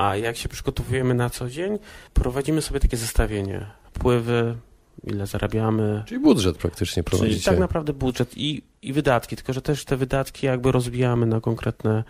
A 0.00 0.16
jak 0.16 0.36
się 0.36 0.48
przygotowujemy 0.48 1.14
na 1.14 1.30
co 1.30 1.50
dzień, 1.50 1.78
prowadzimy 2.14 2.62
sobie 2.62 2.80
takie 2.80 2.96
zestawienie. 2.96 3.66
Wpływy, 3.92 4.56
ile 5.04 5.26
zarabiamy. 5.26 6.02
Czyli 6.06 6.20
budżet 6.20 6.58
praktycznie 6.58 7.02
prowadzicie. 7.02 7.34
Czyli 7.34 7.44
tak 7.44 7.58
naprawdę 7.58 7.92
budżet 7.92 8.36
i, 8.36 8.62
i 8.82 8.92
wydatki, 8.92 9.36
tylko 9.36 9.52
że 9.52 9.62
też 9.62 9.84
te 9.84 9.96
wydatki 9.96 10.46
jakby 10.46 10.72
rozbijamy 10.72 11.26
na 11.26 11.40
konkretne 11.40 12.04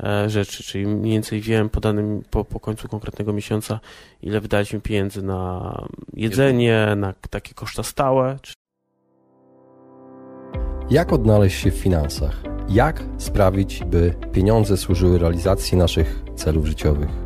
e, 0.00 0.30
rzeczy, 0.30 0.62
czyli 0.62 0.86
mniej 0.86 1.12
więcej 1.12 1.40
wiem 1.40 1.68
po, 1.68 1.80
danym, 1.80 2.22
po, 2.30 2.44
po 2.44 2.60
końcu 2.60 2.88
konkretnego 2.88 3.32
miesiąca, 3.32 3.80
ile 4.22 4.40
wydaliśmy 4.40 4.80
pieniędzy 4.80 5.22
na 5.22 5.72
jedzenie, 6.14 6.94
na 6.96 7.14
takie 7.30 7.54
koszta 7.54 7.82
stałe. 7.82 8.38
Jak 10.90 11.12
odnaleźć 11.12 11.62
się 11.62 11.70
w 11.70 11.74
finansach? 11.74 12.42
Jak 12.68 13.04
sprawić, 13.18 13.84
by 13.84 14.14
pieniądze 14.32 14.76
służyły 14.76 15.18
realizacji 15.18 15.78
naszych 15.78 16.22
celów 16.36 16.66
życiowych? 16.66 17.25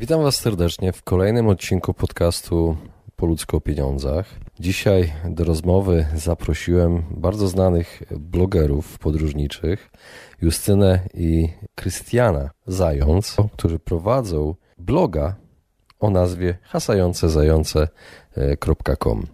Witam 0.00 0.22
Was 0.22 0.36
serdecznie 0.36 0.92
w 0.92 1.02
kolejnym 1.02 1.48
odcinku 1.48 1.94
podcastu 1.94 2.76
Po 3.16 3.26
o 3.26 3.60
pieniądzach. 3.60 4.26
Dzisiaj 4.60 5.12
do 5.24 5.44
rozmowy 5.44 6.06
zaprosiłem 6.14 7.02
bardzo 7.10 7.48
znanych 7.48 8.02
blogerów 8.10 8.98
podróżniczych, 8.98 9.90
Justynę 10.42 11.00
i 11.14 11.48
Krystiana 11.74 12.50
Zając, 12.66 13.36
którzy 13.52 13.78
prowadzą 13.78 14.54
bloga 14.78 15.36
o 16.00 16.10
nazwie 16.10 16.58
hasającezające.com. 16.62 19.26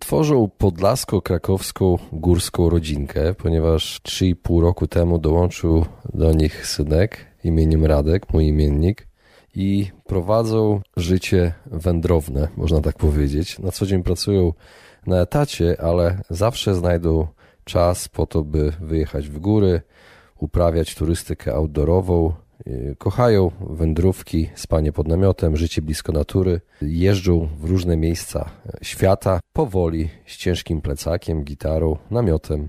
Tworzą 0.00 0.50
podlasko-krakowską 0.58 1.98
górską 2.12 2.70
rodzinkę, 2.70 3.34
ponieważ 3.34 4.00
3,5 4.02 4.60
roku 4.60 4.86
temu 4.86 5.18
dołączył 5.18 5.84
do 6.14 6.32
nich 6.32 6.66
synek 6.66 7.26
imieniem 7.44 7.86
Radek, 7.86 8.32
mój 8.32 8.46
imiennik, 8.46 9.11
i 9.54 9.90
prowadzą 10.04 10.80
życie 10.96 11.52
wędrowne, 11.66 12.48
można 12.56 12.80
tak 12.80 12.96
powiedzieć. 12.96 13.58
Na 13.58 13.70
co 13.70 13.86
dzień 13.86 14.02
pracują 14.02 14.52
na 15.06 15.20
etacie, 15.20 15.80
ale 15.80 16.18
zawsze 16.30 16.74
znajdą 16.74 17.26
czas 17.64 18.08
po 18.08 18.26
to, 18.26 18.42
by 18.44 18.72
wyjechać 18.80 19.28
w 19.28 19.38
góry, 19.38 19.80
uprawiać 20.38 20.94
turystykę 20.94 21.54
outdoorową. 21.54 22.32
Kochają 22.98 23.50
wędrówki, 23.60 24.50
spanie 24.54 24.92
pod 24.92 25.08
namiotem, 25.08 25.56
życie 25.56 25.82
blisko 25.82 26.12
natury. 26.12 26.60
Jeżdżą 26.82 27.48
w 27.60 27.64
różne 27.64 27.96
miejsca 27.96 28.50
świata 28.82 29.40
powoli, 29.52 30.08
z 30.26 30.36
ciężkim 30.36 30.80
plecakiem, 30.80 31.44
gitarą, 31.44 31.96
namiotem. 32.10 32.68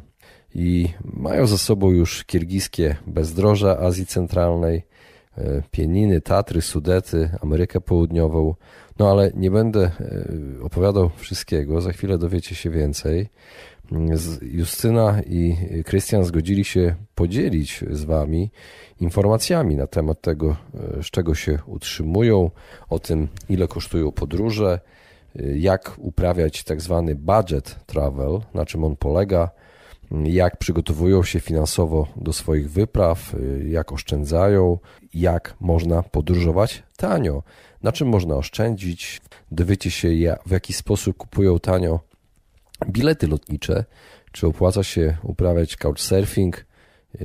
I 0.56 0.90
mają 1.04 1.48
za 1.48 1.58
sobą 1.58 1.92
już 1.92 2.24
kirgijskie 2.24 2.96
bezdroża 3.08 3.80
Azji 3.80 4.06
Centralnej, 4.06 4.84
Pieniny, 5.72 6.22
Tatry, 6.22 6.62
Sudety, 6.62 7.30
Amerykę 7.42 7.82
Południową. 7.82 8.56
No 9.00 9.12
ale 9.12 9.32
nie 9.36 9.52
będę 9.52 9.92
opowiadał 10.64 11.10
wszystkiego, 11.16 11.82
za 11.82 11.92
chwilę 11.92 12.18
dowiecie 12.18 12.56
się 12.56 12.70
więcej. 12.70 13.30
Justyna 14.42 15.22
i 15.22 15.56
Krystian 15.86 16.24
zgodzili 16.24 16.66
się 16.66 16.96
podzielić 17.16 17.84
z 17.92 18.04
Wami 18.04 18.52
informacjami 19.00 19.76
na 19.76 19.88
temat 19.88 20.22
tego, 20.22 20.56
z 21.02 21.06
czego 21.06 21.36
się 21.36 21.60
utrzymują, 21.66 22.52
o 22.90 23.00
tym, 23.00 23.28
ile 23.50 23.68
kosztują 23.68 24.12
podróże, 24.12 24.80
jak 25.56 25.96
uprawiać 25.98 26.64
tak 26.64 26.82
zwany 26.82 27.16
budget 27.16 27.80
travel, 27.86 28.40
na 28.54 28.66
czym 28.66 28.84
on 28.84 28.96
polega, 28.96 29.50
jak 30.12 30.58
przygotowują 30.58 31.24
się 31.24 31.40
finansowo 31.40 32.08
do 32.16 32.34
swoich 32.34 32.72
wypraw, 32.72 33.36
jak 33.70 33.92
oszczędzają, 33.92 34.78
jak 35.14 35.56
można 35.60 36.04
podróżować 36.04 36.84
tanio, 36.98 37.44
na 37.84 37.92
czym 37.92 38.08
można 38.08 38.36
oszczędzić. 38.36 39.22
Dowiecie 39.52 39.92
się, 39.92 40.10
w 40.46 40.52
jaki 40.52 40.74
sposób 40.74 41.18
kupują 41.18 41.60
tanio 41.60 42.00
bilety 42.88 43.28
lotnicze, 43.28 43.86
czy 44.32 44.48
opłaca 44.48 44.84
się 44.84 45.18
uprawiać 45.24 45.76
couchsurfing, 45.76 46.66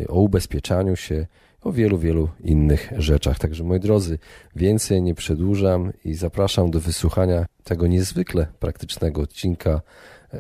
o 0.09 0.21
ubezpieczaniu 0.21 0.97
się, 0.97 1.27
o 1.61 1.73
wielu, 1.73 1.99
wielu 1.99 2.29
innych 2.41 2.93
rzeczach. 2.97 3.39
Także 3.39 3.65
moi 3.65 3.81
drodzy, 3.81 4.19
więcej 4.57 5.03
nie 5.03 5.15
przedłużam 5.15 5.93
i 6.05 6.15
zapraszam 6.15 6.71
do 6.71 6.81
wysłuchania 6.81 7.47
tego 7.65 7.87
niezwykle 7.87 8.47
praktycznego 8.59 9.23
odcinka 9.23 9.81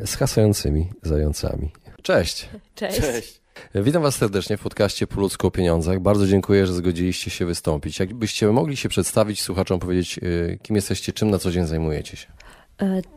z 0.05 0.15
hasającymi 0.17 0.91
zającami. 1.03 1.73
Cześć. 2.03 2.49
Cześć. 2.75 3.01
Cześć. 3.01 3.41
Witam 3.75 4.03
Was 4.03 4.15
serdecznie 4.15 4.57
w 4.57 4.61
podcaście 4.61 5.07
Po 5.07 5.21
ludzku 5.21 5.47
o 5.47 5.51
pieniądzach. 5.51 6.01
Bardzo 6.01 6.27
dziękuję, 6.27 6.67
że 6.67 6.73
zgodziliście 6.73 7.31
się 7.31 7.47
wystąpić. 7.47 8.01
Jakbyście 8.01 8.53
mogli 8.53 8.77
się 8.77 8.89
przedstawić 8.89 9.43
słuchaczom, 9.43 9.81
powiedzieć, 9.81 10.21
kim 10.63 10.77
jesteście, 10.77 11.13
czym 11.13 11.31
na 11.31 11.39
co 11.39 11.51
dzień 11.51 11.67
zajmujecie 11.67 12.17
się. 12.17 12.27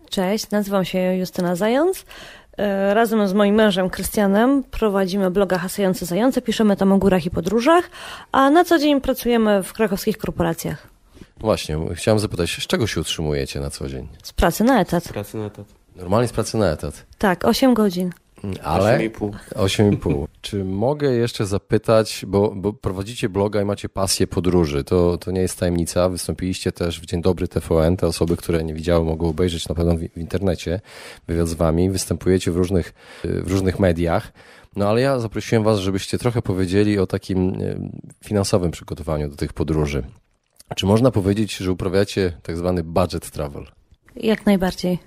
Cześć, 0.09 0.49
nazywam 0.49 0.85
się 0.85 0.99
Justyna 0.99 1.55
Zając. 1.55 2.05
Razem 2.93 3.27
z 3.27 3.33
moim 3.33 3.55
mężem 3.55 3.89
Krystianem 3.89 4.63
prowadzimy 4.63 5.31
bloga 5.31 5.57
Hasające 5.57 6.05
Zające, 6.05 6.41
piszemy 6.41 6.75
tam 6.77 6.91
o 6.91 6.97
górach 6.97 7.25
i 7.25 7.29
podróżach, 7.29 7.89
a 8.31 8.49
na 8.49 8.63
co 8.63 8.79
dzień 8.79 9.01
pracujemy 9.01 9.63
w 9.63 9.73
krakowskich 9.73 10.17
korporacjach. 10.17 10.87
Właśnie, 11.37 11.77
chciałem 11.95 12.19
zapytać, 12.19 12.51
z 12.51 12.67
czego 12.67 12.87
się 12.87 13.01
utrzymujecie 13.01 13.59
na 13.59 13.69
co 13.69 13.89
dzień? 13.89 14.07
Z 14.23 14.33
pracy 14.33 14.63
na 14.63 14.81
etat. 14.81 15.03
Z 15.03 15.07
pracy 15.07 15.37
na 15.37 15.45
etat. 15.45 15.65
Normalnie 15.95 16.27
z 16.27 16.31
pracy 16.31 16.57
na 16.57 16.71
etat? 16.71 17.05
Tak, 17.17 17.45
8 17.45 17.73
godzin. 17.73 18.11
Ale 18.63 18.97
8,5. 18.97 19.31
8,5. 19.55 20.27
Czy 20.41 20.65
mogę 20.65 21.11
jeszcze 21.11 21.45
zapytać, 21.45 22.25
bo, 22.27 22.53
bo 22.55 22.73
prowadzicie 22.73 23.29
bloga 23.29 23.61
i 23.61 23.65
macie 23.65 23.89
pasję 23.89 24.27
podróży, 24.27 24.83
to, 24.83 25.17
to 25.17 25.31
nie 25.31 25.41
jest 25.41 25.59
tajemnica. 25.59 26.09
Wystąpiliście 26.09 26.71
też 26.71 27.01
w 27.01 27.05
Dzień 27.05 27.21
Dobry 27.21 27.47
TVN. 27.47 27.97
Te 27.97 28.07
osoby, 28.07 28.37
które 28.37 28.63
nie 28.63 28.73
widziały, 28.73 29.05
mogą 29.05 29.29
obejrzeć 29.29 29.69
na 29.69 29.75
pewno 29.75 29.95
w, 29.95 29.99
w 29.99 30.17
internecie 30.17 30.81
wywiad 31.27 31.47
z 31.47 31.53
wami. 31.53 31.89
Występujecie 31.89 32.51
w 32.51 32.55
różnych, 32.55 32.93
w 33.23 33.51
różnych 33.51 33.79
mediach. 33.79 34.33
No 34.75 34.89
ale 34.89 35.01
ja 35.01 35.19
zaprosiłem 35.19 35.63
was, 35.63 35.79
żebyście 35.79 36.17
trochę 36.17 36.41
powiedzieli 36.41 36.99
o 36.99 37.07
takim 37.07 37.57
finansowym 38.23 38.71
przygotowaniu 38.71 39.29
do 39.29 39.35
tych 39.35 39.53
podróży. 39.53 40.03
Czy 40.75 40.85
można 40.85 41.11
powiedzieć, 41.11 41.57
że 41.57 41.71
uprawiacie 41.71 42.33
tak 42.43 42.57
zwany 42.57 42.83
budget 42.83 43.31
travel? 43.31 43.65
Jak 44.15 44.45
najbardziej. 44.45 44.99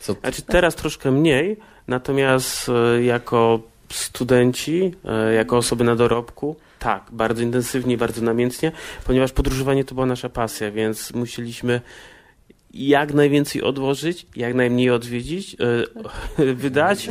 Co? 0.00 0.12
Znaczy 0.12 0.42
teraz 0.42 0.74
troszkę 0.74 1.10
mniej, 1.10 1.56
natomiast 1.88 2.70
jako 3.02 3.60
studenci, 3.92 4.94
jako 5.36 5.56
osoby 5.56 5.84
na 5.84 5.96
dorobku, 5.96 6.56
tak, 6.78 7.04
bardzo 7.12 7.42
intensywnie, 7.42 7.98
bardzo 7.98 8.22
namiętnie, 8.22 8.72
ponieważ 9.04 9.32
podróżowanie 9.32 9.84
to 9.84 9.94
była 9.94 10.06
nasza 10.06 10.28
pasja, 10.28 10.70
więc 10.70 11.14
musieliśmy 11.14 11.80
jak 12.70 13.14
najwięcej 13.14 13.62
odłożyć, 13.62 14.26
jak 14.36 14.54
najmniej 14.54 14.90
odwiedzić, 14.90 15.56
wydać, 16.54 17.08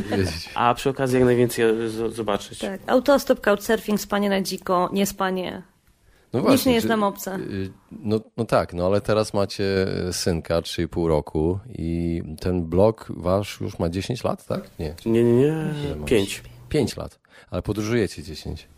a 0.54 0.74
przy 0.74 0.90
okazji 0.90 1.14
jak 1.14 1.24
najwięcej 1.24 1.64
zobaczyć. 2.08 2.58
Tak, 2.58 2.80
autostop, 2.86 3.40
couchsurfing, 3.40 4.00
spanie 4.00 4.28
na 4.28 4.40
dziko, 4.40 4.90
nie 4.92 5.06
spanie. 5.06 5.62
No 6.32 6.40
właśnie, 6.40 6.56
Nic 6.56 6.66
nie 6.66 6.74
jest 6.74 6.86
nam 6.86 7.02
obce. 7.02 7.38
No, 7.92 8.20
no 8.36 8.44
tak, 8.44 8.74
no 8.74 8.86
ale 8.86 9.00
teraz 9.00 9.34
macie 9.34 9.86
synka 10.12 10.60
3,5 10.60 11.06
roku 11.08 11.58
i 11.68 12.22
ten 12.40 12.66
blog 12.66 13.06
wasz 13.16 13.60
już 13.60 13.78
ma 13.78 13.88
10 13.88 14.24
lat, 14.24 14.46
tak? 14.46 14.70
Nie, 14.78 14.94
nie, 15.06 15.24
nie, 15.24 15.32
nie. 15.32 16.04
5. 16.04 16.42
5 16.68 16.96
lat, 16.96 17.18
ale 17.50 17.62
podróżujecie 17.62 18.22
10. 18.22 18.68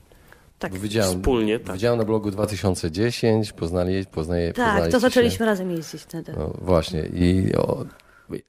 Tak, 0.59 0.79
widziałem, 0.79 1.11
wspólnie. 1.19 1.59
Tak. 1.59 1.75
Widziałem 1.75 1.99
na 1.99 2.05
blogu 2.05 2.31
2010, 2.31 3.53
poznali, 3.53 4.07
poznaje, 4.07 4.53
Tak, 4.53 4.91
to 4.91 5.01
zaczęliśmy 5.01 5.39
się. 5.39 5.45
razem 5.45 5.71
jeździć 5.71 6.03
wtedy. 6.03 6.33
No, 6.39 6.55
właśnie 6.59 7.01
i 7.07 7.55
o, 7.57 7.85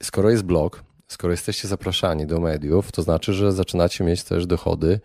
skoro 0.04 0.30
jest 0.30 0.44
blog, 0.44 0.84
skoro 1.08 1.34
jesteście 1.34 1.68
zapraszani 1.68 2.28
do 2.28 2.40
mediów, 2.40 2.92
to 2.92 3.02
znaczy, 3.02 3.34
że 3.34 3.52
zaczynacie 3.52 4.04
mieć 4.04 4.24
też 4.24 4.46
dochody 4.46 5.00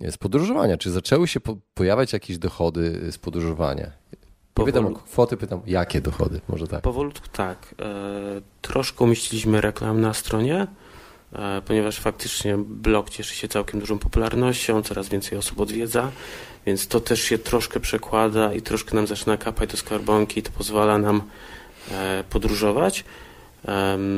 z 0.00 0.16
podróżowania. 0.16 0.76
Czy 0.76 0.90
zaczęły 0.90 1.28
się 1.28 1.40
po 1.40 1.56
pojawiać 1.74 2.12
jakieś 2.12 2.38
dochody 2.38 3.12
z 3.12 3.18
podróżowania? 3.18 3.90
Pytam 4.64 4.86
o 4.86 4.90
kwoty, 4.90 5.36
pytam 5.36 5.60
jakie 5.66 6.00
dochody, 6.00 6.40
może 6.48 6.66
tak. 6.66 6.80
Powolutku 6.82 7.28
tak. 7.32 7.74
E, 7.82 7.84
troszkę 8.62 9.04
umieściliśmy 9.04 9.60
reklam 9.60 10.00
na 10.00 10.14
stronie, 10.14 10.66
ponieważ 11.66 12.00
faktycznie 12.00 12.56
blog 12.58 13.10
cieszy 13.10 13.34
się 13.34 13.48
całkiem 13.48 13.80
dużą 13.80 13.98
popularnością, 13.98 14.82
coraz 14.82 15.08
więcej 15.08 15.38
osób 15.38 15.60
odwiedza, 15.60 16.10
więc 16.66 16.88
to 16.88 17.00
też 17.00 17.22
się 17.22 17.38
troszkę 17.38 17.80
przekłada 17.80 18.54
i 18.54 18.62
troszkę 18.62 18.96
nam 18.96 19.06
zaczyna 19.06 19.36
kapać 19.36 19.70
do 19.70 19.76
skarbonki, 19.76 20.42
to 20.42 20.50
pozwala 20.50 20.98
nam 20.98 21.22
e, 21.90 22.24
podróżować. 22.30 23.04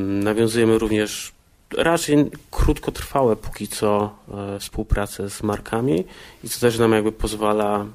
Nawiązujemy 0.06 0.78
również 0.78 1.32
raczej 1.76 2.30
krótkotrwałe 2.50 3.36
póki 3.36 3.68
co 3.68 4.16
e, 4.34 4.58
współpracę 4.58 5.30
z 5.30 5.42
markami 5.42 6.04
i 6.44 6.48
co 6.48 6.60
też 6.60 6.78
nam 6.78 6.92
jakby 6.92 7.12
pozwala 7.12 7.86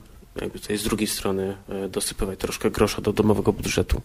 jakby 0.41 0.59
tutaj 0.59 0.77
z 0.77 0.83
drugiej 0.83 1.07
strony 1.07 1.57
e, 1.69 1.89
dosypywać 1.89 2.39
troszkę 2.39 2.71
grosza 2.71 3.01
do 3.01 3.13
domowego 3.13 3.53
budżetu. 3.53 4.01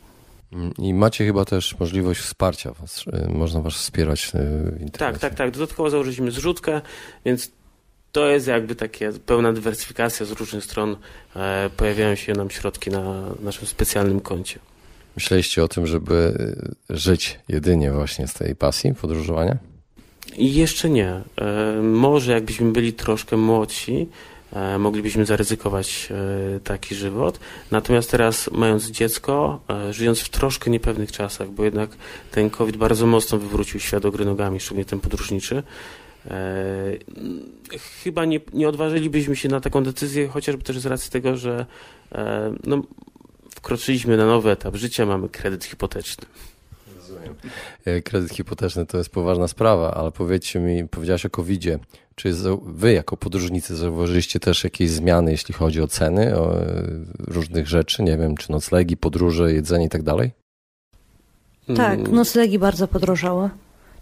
I 0.78 0.94
macie 0.94 1.26
chyba 1.26 1.44
też 1.44 1.78
możliwość 1.78 2.20
wsparcia 2.20 2.72
was, 2.72 3.04
e, 3.12 3.28
można 3.28 3.60
was 3.60 3.74
wspierać 3.74 4.26
w 4.26 4.34
internecie. 4.80 4.98
Tak, 4.98 5.18
tak, 5.18 5.34
tak. 5.34 5.50
Dodatkowo 5.50 5.90
założyliśmy 5.90 6.30
zrzutkę, 6.30 6.80
więc 7.24 7.50
to 8.12 8.28
jest 8.28 8.46
jakby 8.46 8.74
takie 8.74 9.12
pełna 9.12 9.52
dywersyfikacja 9.52 10.26
z 10.26 10.30
różnych 10.30 10.64
stron. 10.64 10.96
Pojawiają 11.76 12.14
się 12.14 12.32
nam 12.32 12.50
środki 12.50 12.90
na 12.90 13.34
naszym 13.40 13.66
specjalnym 13.66 14.20
koncie. 14.20 14.58
Myśleliście 15.16 15.64
o 15.64 15.68
tym, 15.68 15.86
żeby 15.86 16.34
żyć 16.90 17.38
jedynie 17.48 17.92
właśnie 17.92 18.28
z 18.28 18.34
tej 18.34 18.56
pasji 18.56 18.94
podróżowania? 18.94 19.58
Jeszcze 20.36 20.90
nie. 20.90 21.08
E, 21.08 21.22
może 21.82 22.32
jakbyśmy 22.32 22.72
byli 22.72 22.92
troszkę 22.92 23.36
młodsi, 23.36 23.92
e, 24.02 24.35
moglibyśmy 24.78 25.26
zaryzykować 25.26 26.08
e, 26.10 26.60
taki 26.60 26.94
żywot. 26.94 27.40
Natomiast 27.70 28.10
teraz, 28.10 28.50
mając 28.52 28.90
dziecko, 28.90 29.60
żyjąc 29.90 30.20
w 30.20 30.28
troszkę 30.28 30.70
niepewnych 30.70 31.12
czasach, 31.12 31.50
bo 31.50 31.64
jednak 31.64 31.90
ten 32.30 32.50
COVID 32.50 32.76
bardzo 32.76 33.06
mocno 33.06 33.38
wywrócił 33.38 33.80
świat 33.80 34.02
do 34.02 34.10
gry 34.10 34.24
nogami, 34.24 34.60
szczególnie 34.60 34.84
ten 34.84 35.00
podróżniczy, 35.00 35.62
chyba 38.04 38.24
nie, 38.24 38.40
nie 38.52 38.68
odważylibyśmy 38.68 39.36
się 39.36 39.48
na 39.48 39.60
taką 39.60 39.84
decyzję, 39.84 40.28
chociażby 40.28 40.62
też 40.62 40.78
z 40.78 40.86
racji 40.86 41.10
tego, 41.10 41.36
że 41.36 41.66
no, 42.64 42.82
wkroczyliśmy 43.50 44.16
na 44.16 44.26
nowy 44.26 44.50
etap 44.50 44.76
życia, 44.76 45.06
mamy 45.06 45.28
kredyt 45.28 45.64
hipoteczny. 45.64 46.26
Rozumiem. 47.28 47.54
E, 47.84 48.02
kredyt 48.02 48.32
hipoteczny 48.32 48.86
to 48.86 48.98
jest 48.98 49.10
poważna 49.10 49.48
sprawa, 49.48 49.94
ale 49.94 50.12
powiedzcie 50.12 50.60
mi, 50.60 50.88
powiedziałeś 50.88 51.26
o 51.26 51.30
COVID-zie. 51.30 51.78
Czy 52.14 52.32
wy 52.66 52.92
jako 52.92 53.16
podróżnicy 53.16 53.76
zauważyliście 53.76 54.40
też 54.40 54.64
jakieś 54.64 54.90
zmiany, 54.90 55.30
jeśli 55.30 55.54
chodzi 55.54 55.82
o 55.82 55.86
ceny 55.86 56.38
o 56.38 56.60
e, 56.60 56.82
różnych 57.18 57.68
rzeczy? 57.68 58.02
Nie 58.02 58.16
wiem, 58.16 58.36
czy 58.36 58.52
noclegi, 58.52 58.96
podróże, 58.96 59.52
jedzenie 59.52 59.86
i 59.86 59.88
tak 59.88 60.02
dalej? 60.02 60.30
Tak, 61.76 61.98
mm. 61.98 62.14
noclegi 62.14 62.58
bardzo 62.58 62.88
podrożały. 62.88 63.50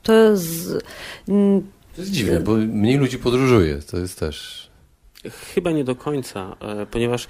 To 0.03 0.13
jest... 0.13 0.73
To 1.97 2.01
jest 2.01 2.11
dziwne, 2.11 2.41
bo 2.41 2.53
mniej 2.53 2.97
ludzi 2.97 3.19
podróżuje. 3.19 3.79
To 3.91 3.99
jest 3.99 4.21
też... 4.21 4.69
Chyba 5.55 5.71
nie 5.71 5.85
do 5.85 5.97
końca, 5.97 6.57
e, 6.61 6.87
ponieważ 6.87 7.29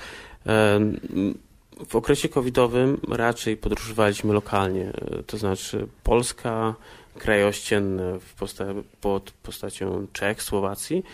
w 1.88 1.96
okresie 1.96 2.28
covidowym 2.28 3.00
raczej 3.08 3.56
podróżowaliśmy 3.56 4.32
lokalnie, 4.32 4.92
to 5.26 5.38
znaczy 5.38 5.86
Polska, 6.02 6.74
kraje 7.18 7.46
ościenne 7.46 8.18
posta 8.38 8.64
pod 9.00 9.30
postacią 9.30 10.06
Czech, 10.12 10.42
Słowacji 10.42 11.04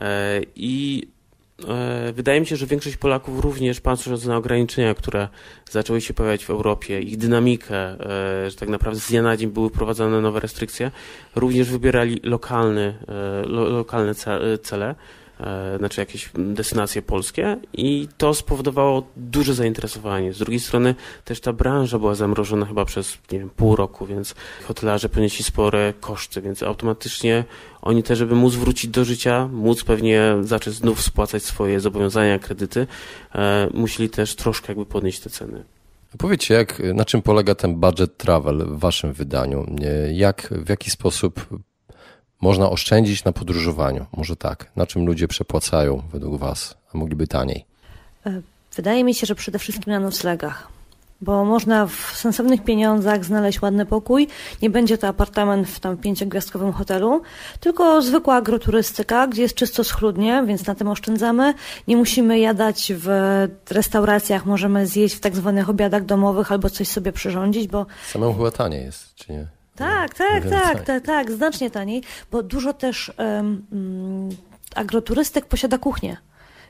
e, 0.00 0.40
i 0.56 1.08
e, 1.68 2.12
Wydaje 2.12 2.40
mi 2.40 2.46
się, 2.46 2.56
że 2.56 2.66
większość 2.66 2.96
Polaków 2.96 3.40
również, 3.40 3.80
patrząc 3.80 4.24
na 4.26 4.36
ograniczenia, 4.36 4.94
które 4.94 5.28
zaczęły 5.70 6.00
się 6.00 6.14
pojawiać 6.14 6.44
w 6.44 6.50
Europie, 6.50 7.00
ich 7.00 7.16
dynamikę, 7.16 7.76
e, 7.76 8.50
że 8.50 8.56
tak 8.56 8.68
naprawdę 8.68 9.00
z 9.00 9.08
dnia 9.08 9.22
na 9.22 9.36
dzień 9.36 9.50
były 9.50 9.68
wprowadzane 9.68 10.20
nowe 10.20 10.40
restrykcje, 10.40 10.90
również 11.34 11.70
wybierali 11.70 12.20
lokalny, 12.22 12.94
lo, 13.46 13.68
lokalne 13.70 14.14
cele. 14.62 14.94
E, 15.40 15.78
znaczy 15.78 16.00
jakieś 16.00 16.30
destynacje 16.34 17.02
polskie 17.02 17.56
i 17.72 18.08
to 18.18 18.34
spowodowało 18.34 19.02
duże 19.16 19.54
zainteresowanie. 19.54 20.32
Z 20.32 20.38
drugiej 20.38 20.60
strony 20.60 20.94
też 21.24 21.40
ta 21.40 21.52
branża 21.52 21.98
była 21.98 22.14
zamrożona 22.14 22.66
chyba 22.66 22.84
przez 22.84 23.18
nie 23.32 23.38
wiem, 23.38 23.50
pół 23.50 23.76
roku, 23.76 24.06
więc 24.06 24.34
hotelarze 24.64 25.08
ponieśli 25.08 25.44
spore 25.44 25.94
koszty, 26.00 26.42
więc 26.42 26.62
automatycznie 26.62 27.44
oni 27.82 28.02
też, 28.02 28.18
żeby 28.18 28.34
móc 28.34 28.54
wrócić 28.54 28.90
do 28.90 29.04
życia, 29.04 29.48
móc 29.52 29.84
pewnie 29.84 30.34
zacząć 30.40 30.76
znów 30.76 31.02
spłacać 31.02 31.42
swoje 31.42 31.80
zobowiązania, 31.80 32.38
kredyty, 32.38 32.86
e, 33.34 33.68
musieli 33.74 34.10
też 34.10 34.34
troszkę 34.34 34.68
jakby 34.68 34.86
podnieść 34.86 35.20
te 35.20 35.30
ceny. 35.30 35.64
Powiedzcie, 36.18 36.54
jak, 36.54 36.82
na 36.94 37.04
czym 37.04 37.22
polega 37.22 37.54
ten 37.54 37.74
budget 37.74 38.16
travel 38.16 38.58
w 38.58 38.78
waszym 38.78 39.12
wydaniu? 39.12 39.66
Jak, 40.12 40.48
w 40.50 40.68
jaki 40.68 40.90
sposób 40.90 41.46
można 42.42 42.70
oszczędzić 42.70 43.24
na 43.24 43.32
podróżowaniu? 43.32 44.06
Może 44.16 44.36
tak. 44.36 44.70
Na 44.76 44.86
czym 44.86 45.06
ludzie 45.06 45.28
przepłacają 45.28 46.02
według 46.12 46.40
Was, 46.40 46.74
a 46.94 46.98
mogliby 46.98 47.26
taniej? 47.26 47.64
E, 48.26 48.40
wydaje 48.76 49.04
mi 49.04 49.14
się, 49.14 49.26
że 49.26 49.34
przede 49.34 49.58
wszystkim 49.58 49.92
na 49.92 50.00
noclegach. 50.00 50.68
Bo 51.20 51.44
można 51.44 51.86
w 51.86 52.12
sensownych 52.14 52.64
pieniądzach 52.64 53.24
znaleźć 53.24 53.62
ładny 53.62 53.86
pokój. 53.86 54.28
Nie 54.62 54.70
będzie 54.70 54.98
to 54.98 55.08
apartament 55.08 55.68
w 55.68 55.80
tam 55.80 55.96
pięciogwiazdkowym 55.96 56.72
hotelu, 56.72 57.22
tylko 57.60 58.02
zwykła 58.02 58.34
agroturystyka, 58.34 59.26
gdzie 59.26 59.42
jest 59.42 59.54
czysto 59.54 59.84
schludnie, 59.84 60.44
więc 60.46 60.66
na 60.66 60.74
tym 60.74 60.88
oszczędzamy. 60.88 61.54
Nie 61.88 61.96
musimy 61.96 62.38
jadać 62.38 62.92
w 62.96 63.08
restauracjach, 63.70 64.46
możemy 64.46 64.86
zjeść 64.86 65.14
w 65.14 65.20
tak 65.20 65.36
zwanych 65.36 65.68
obiadach 65.68 66.04
domowych 66.04 66.52
albo 66.52 66.70
coś 66.70 66.88
sobie 66.88 67.12
przyrządzić, 67.12 67.68
bo... 67.68 67.86
Samemu 68.12 68.34
chyba 68.34 68.50
taniej 68.50 68.84
jest, 68.84 69.14
czy 69.14 69.32
nie? 69.32 69.61
Tak, 69.82 70.14
tak, 70.14 70.50
tak, 70.50 70.84
tak, 70.84 71.06
tak, 71.06 71.32
znacznie 71.32 71.70
taniej, 71.70 72.02
bo 72.30 72.42
dużo 72.42 72.72
też 72.72 73.12
um, 73.18 73.66
agroturystek 74.74 75.46
posiada 75.46 75.78
kuchnię. 75.78 76.16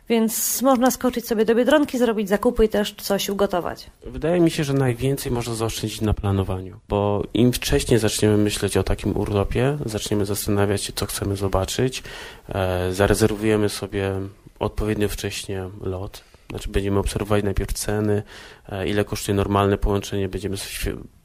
Więc 0.08 0.62
można 0.62 0.90
skoczyć 0.90 1.26
sobie 1.26 1.44
do 1.44 1.54
Biedronki, 1.54 1.98
zrobić 1.98 2.28
zakupy 2.28 2.64
i 2.64 2.68
też 2.68 2.94
coś 2.94 3.28
ugotować. 3.28 3.90
Wydaje 4.06 4.40
mi 4.40 4.50
się, 4.50 4.64
że 4.64 4.72
najwięcej 4.72 5.32
można 5.32 5.54
zaoszczędzić 5.54 6.00
na 6.00 6.14
planowaniu, 6.14 6.76
bo 6.88 7.22
im 7.34 7.52
wcześniej 7.52 7.98
zaczniemy 7.98 8.36
myśleć 8.36 8.76
o 8.76 8.82
takim 8.82 9.16
urlopie, 9.16 9.78
zaczniemy 9.86 10.26
zastanawiać 10.26 10.82
się, 10.82 10.92
co 10.92 11.06
chcemy 11.06 11.36
zobaczyć, 11.36 12.02
e, 12.48 12.92
zarezerwujemy 12.92 13.68
sobie 13.68 14.12
odpowiednio 14.58 15.08
wcześnie 15.08 15.68
lot, 15.82 16.24
znaczy 16.52 16.68
będziemy 16.68 16.98
obserwować 16.98 17.44
najpierw 17.44 17.72
ceny, 17.72 18.22
e, 18.68 18.88
ile 18.88 19.04
kosztuje 19.04 19.36
normalne 19.36 19.78
połączenie, 19.78 20.28
będziemy, 20.28 20.56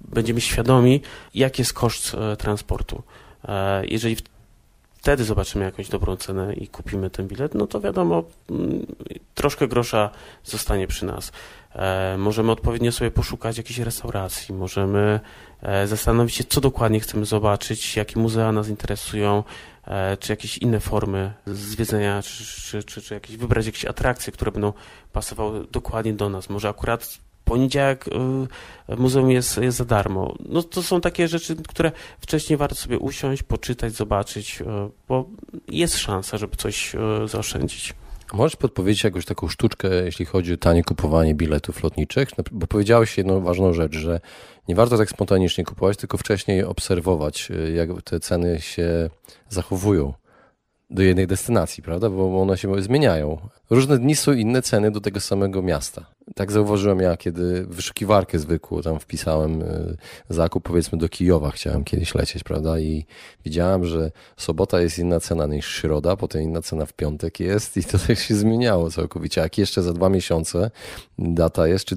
będziemy 0.02 0.42
świadomi, 0.42 1.02
jaki 1.34 1.62
jest 1.62 1.74
koszt 1.74 2.16
e, 2.16 2.38
transportu. 2.38 3.04
E, 3.48 3.86
jeżeli 3.86 4.18
wtedy 4.98 5.24
zobaczymy 5.24 5.66
jakąś 5.66 5.90
dobrą 5.90 6.16
cenę 6.16 6.54
i 6.54 6.68
kupimy 6.68 7.10
ten 7.10 7.28
bilet, 7.28 7.56
no 7.56 7.68
to 7.68 7.82
wiadomo, 7.82 8.24
mm, 8.50 8.86
troszkę 9.36 9.68
grosza 9.68 10.10
zostanie 10.44 10.88
przy 10.88 11.06
nas. 11.06 11.32
Możemy 12.18 12.52
odpowiednio 12.52 12.92
sobie 12.92 13.12
poszukać 13.12 13.58
jakiejś 13.58 13.80
restauracji, 13.80 14.56
możemy 14.56 15.20
zastanowić 15.86 16.36
się, 16.36 16.44
co 16.44 16.62
dokładnie 16.62 17.00
chcemy 17.00 17.26
zobaczyć, 17.26 17.98
jakie 17.98 18.20
muzea 18.20 18.52
nas 18.52 18.70
interesują, 18.70 19.44
czy 20.20 20.32
jakieś 20.32 20.58
inne 20.58 20.80
formy 20.80 21.34
zwiedzenia, 21.46 22.22
czy, 22.22 22.46
czy, 22.46 22.84
czy, 22.84 23.02
czy 23.02 23.14
jakieś, 23.14 23.38
wybrać 23.38 23.66
jakieś 23.66 23.86
atrakcje, 23.86 24.34
które 24.34 24.52
będą 24.52 24.74
pasowały 25.14 25.68
dokładnie 25.72 26.14
do 26.14 26.30
nas. 26.30 26.50
Może 26.50 26.70
akurat 26.70 27.20
poniedziałek 27.48 28.06
y, 28.08 28.96
muzeum 28.98 29.32
jest, 29.32 29.58
jest 29.58 29.78
za 29.78 29.86
darmo. 29.86 30.36
No 30.50 30.64
to 30.64 30.84
są 30.84 31.02
takie 31.02 31.28
rzeczy, 31.28 31.56
które 31.56 31.92
wcześniej 32.20 32.58
warto 32.58 32.76
sobie 32.76 33.00
usiąść, 33.00 33.44
poczytać, 33.44 33.94
zobaczyć, 33.94 34.62
y, 34.62 34.66
bo 35.08 35.30
jest 35.68 35.98
szansa, 35.98 36.38
żeby 36.38 36.56
coś 36.56 36.96
y, 36.96 37.28
zaoszczędzić. 37.28 37.94
Możesz 38.34 38.56
podpowiedzieć 38.56 39.04
jakąś 39.04 39.26
taką 39.26 39.48
sztuczkę, 39.48 39.88
jeśli 40.06 40.26
chodzi 40.26 40.54
o 40.54 40.58
tanie 40.58 40.84
kupowanie 40.84 41.36
biletów 41.36 41.84
lotniczych? 41.84 42.30
Bo 42.52 42.68
powiedziałeś 42.68 43.18
jedną 43.18 43.42
ważną 43.42 43.74
rzecz, 43.74 43.96
że 43.96 44.20
nie 44.68 44.76
warto 44.76 44.98
tak 44.98 45.10
spontanicznie 45.10 45.64
kupować, 45.64 45.98
tylko 45.98 46.18
wcześniej 46.18 46.64
obserwować, 46.64 47.50
jak 47.76 47.90
te 48.04 48.20
ceny 48.20 48.62
się 48.62 49.10
zachowują 49.50 50.14
do 50.90 51.04
jednej 51.04 51.28
destynacji, 51.28 51.84
prawda? 51.84 52.10
Bo 52.10 52.42
one 52.42 52.58
się 52.58 52.82
zmieniają. 52.82 53.50
Różne 53.70 53.98
dni 53.98 54.16
są 54.16 54.34
inne 54.34 54.62
ceny 54.62 54.92
do 54.92 55.02
tego 55.02 55.20
samego 55.20 55.62
miasta. 55.62 56.17
Tak 56.36 56.52
zauważyłem 56.52 57.00
ja, 57.00 57.18
kiedy 57.18 57.66
wyszukiwarkę 57.68 58.40
zwykłą 58.40 58.82
tam 58.82 59.00
wpisałem 59.00 59.62
y, 59.62 59.98
zakup, 60.30 60.64
powiedzmy 60.64 60.98
do 60.98 61.10
Kijowa 61.10 61.52
chciałem 61.52 61.84
kiedyś 61.84 62.16
lecieć, 62.16 62.44
prawda? 62.44 62.80
I 62.80 63.06
widziałem, 63.46 63.86
że 63.86 64.12
sobota 64.38 64.82
jest 64.82 65.00
inna 65.00 65.20
cena 65.20 65.46
niż 65.46 65.68
środa, 65.68 66.16
potem 66.16 66.42
inna 66.42 66.62
cena 66.62 66.86
w 66.86 66.94
piątek 66.94 67.40
jest 67.40 67.78
i 67.78 67.84
to 67.84 68.00
tak 68.08 68.20
się 68.20 68.36
zmieniało 68.36 68.92
całkowicie. 68.92 69.42
Jak 69.42 69.58
jeszcze 69.58 69.84
za 69.84 69.94
dwa 69.94 70.10
miesiące 70.10 70.72
data 71.20 71.68
jest, 71.68 71.86
czy 71.86 71.96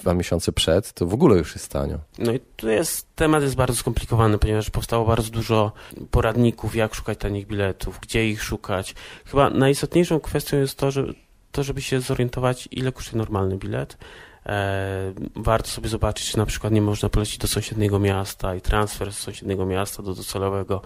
dwa 0.00 0.14
miesiące 0.14 0.52
przed, 0.52 0.92
to 0.92 1.06
w 1.06 1.14
ogóle 1.14 1.38
już 1.38 1.54
jest 1.54 1.68
tanio. 1.68 1.98
No 2.18 2.32
i 2.32 2.40
tu 2.56 2.68
jest, 2.68 3.06
temat 3.16 3.42
jest 3.42 3.54
bardzo 3.54 3.76
skomplikowany, 3.76 4.38
ponieważ 4.38 4.70
powstało 4.70 5.06
bardzo 5.06 5.30
dużo 5.30 5.72
poradników, 6.10 6.76
jak 6.76 6.94
szukać 6.94 7.18
tanich 7.18 7.46
biletów, 7.46 7.98
gdzie 8.02 8.28
ich 8.28 8.42
szukać. 8.42 8.94
Chyba 9.24 9.50
najistotniejszą 9.50 10.20
kwestią 10.20 10.56
jest 10.56 10.78
to, 10.78 10.90
że 10.90 11.06
to, 11.52 11.62
żeby 11.62 11.82
się 11.82 12.00
zorientować, 12.00 12.68
ile 12.70 12.92
kosztuje 12.92 13.18
normalny 13.18 13.56
bilet. 13.56 13.98
E, 14.46 15.12
warto 15.36 15.68
sobie 15.68 15.88
zobaczyć, 15.88 16.30
czy 16.30 16.38
na 16.38 16.46
przykład 16.46 16.72
nie 16.72 16.82
można 16.82 17.08
polecić 17.08 17.38
do 17.38 17.48
sąsiedniego 17.48 17.98
miasta 17.98 18.54
i 18.54 18.60
transfer 18.60 19.12
z 19.12 19.18
sąsiedniego 19.18 19.66
miasta 19.66 20.02
do 20.02 20.14
docelowego 20.14 20.82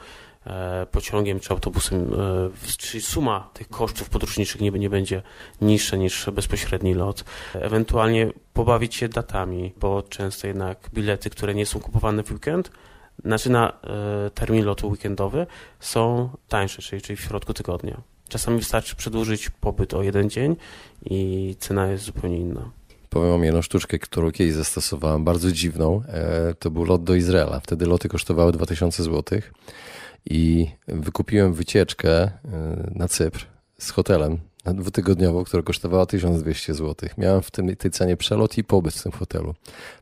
e, 0.46 0.86
pociągiem 0.86 1.40
czy 1.40 1.50
autobusem, 1.50 2.14
e, 2.14 2.76
czyli 2.78 3.02
suma 3.02 3.50
tych 3.54 3.68
kosztów 3.68 4.10
podróżniczych 4.10 4.60
nie, 4.60 4.70
nie 4.70 4.90
będzie 4.90 5.22
niższa 5.60 5.96
niż 5.96 6.30
bezpośredni 6.30 6.94
lot. 6.94 7.24
Ewentualnie 7.54 8.32
pobawić 8.52 8.94
się 8.94 9.08
datami, 9.08 9.72
bo 9.80 10.02
często 10.02 10.46
jednak 10.46 10.90
bilety, 10.94 11.30
które 11.30 11.54
nie 11.54 11.66
są 11.66 11.80
kupowane 11.80 12.22
w 12.22 12.32
weekend, 12.32 12.70
znaczy 13.24 13.50
na 13.50 13.72
termin 14.34 14.64
lotu 14.64 14.88
weekendowy 14.88 15.46
są 15.80 16.30
tańsze, 16.48 16.82
czyli, 16.82 17.02
czyli 17.02 17.16
w 17.16 17.20
środku 17.20 17.54
tygodnia. 17.54 18.15
Czasami 18.28 18.58
wystarczy 18.58 18.96
przedłużyć 18.96 19.50
pobyt 19.50 19.94
o 19.94 20.02
jeden 20.02 20.30
dzień 20.30 20.56
i 21.04 21.54
cena 21.60 21.86
jest 21.86 22.04
zupełnie 22.04 22.38
inna. 22.38 22.70
Powiem 23.10 23.30
wam 23.30 23.44
jedną 23.44 23.62
sztuczkę, 23.62 23.98
którą 23.98 24.32
kiedyś 24.32 24.54
zastosowałem, 24.54 25.24
bardzo 25.24 25.52
dziwną. 25.52 26.02
E, 26.08 26.54
to 26.54 26.70
był 26.70 26.84
lot 26.84 27.04
do 27.04 27.14
Izraela. 27.14 27.60
Wtedy 27.60 27.86
loty 27.86 28.08
kosztowały 28.08 28.52
2000 28.52 29.02
zł 29.02 29.40
i 30.30 30.66
wykupiłem 30.88 31.54
wycieczkę 31.54 32.08
e, 32.10 32.30
na 32.94 33.08
Cypr 33.08 33.46
z 33.78 33.90
hotelem 33.90 34.38
na 34.66 34.74
dwutygodniową, 34.74 35.44
która 35.44 35.62
kosztowała 35.62 36.06
1200 36.06 36.74
zł. 36.74 37.08
Miałem 37.18 37.42
w 37.42 37.50
tym, 37.50 37.76
tej 37.76 37.90
cenie 37.90 38.16
przelot 38.16 38.58
i 38.58 38.64
pobyt 38.64 38.94
w 38.94 39.02
tym 39.02 39.12
hotelu. 39.12 39.54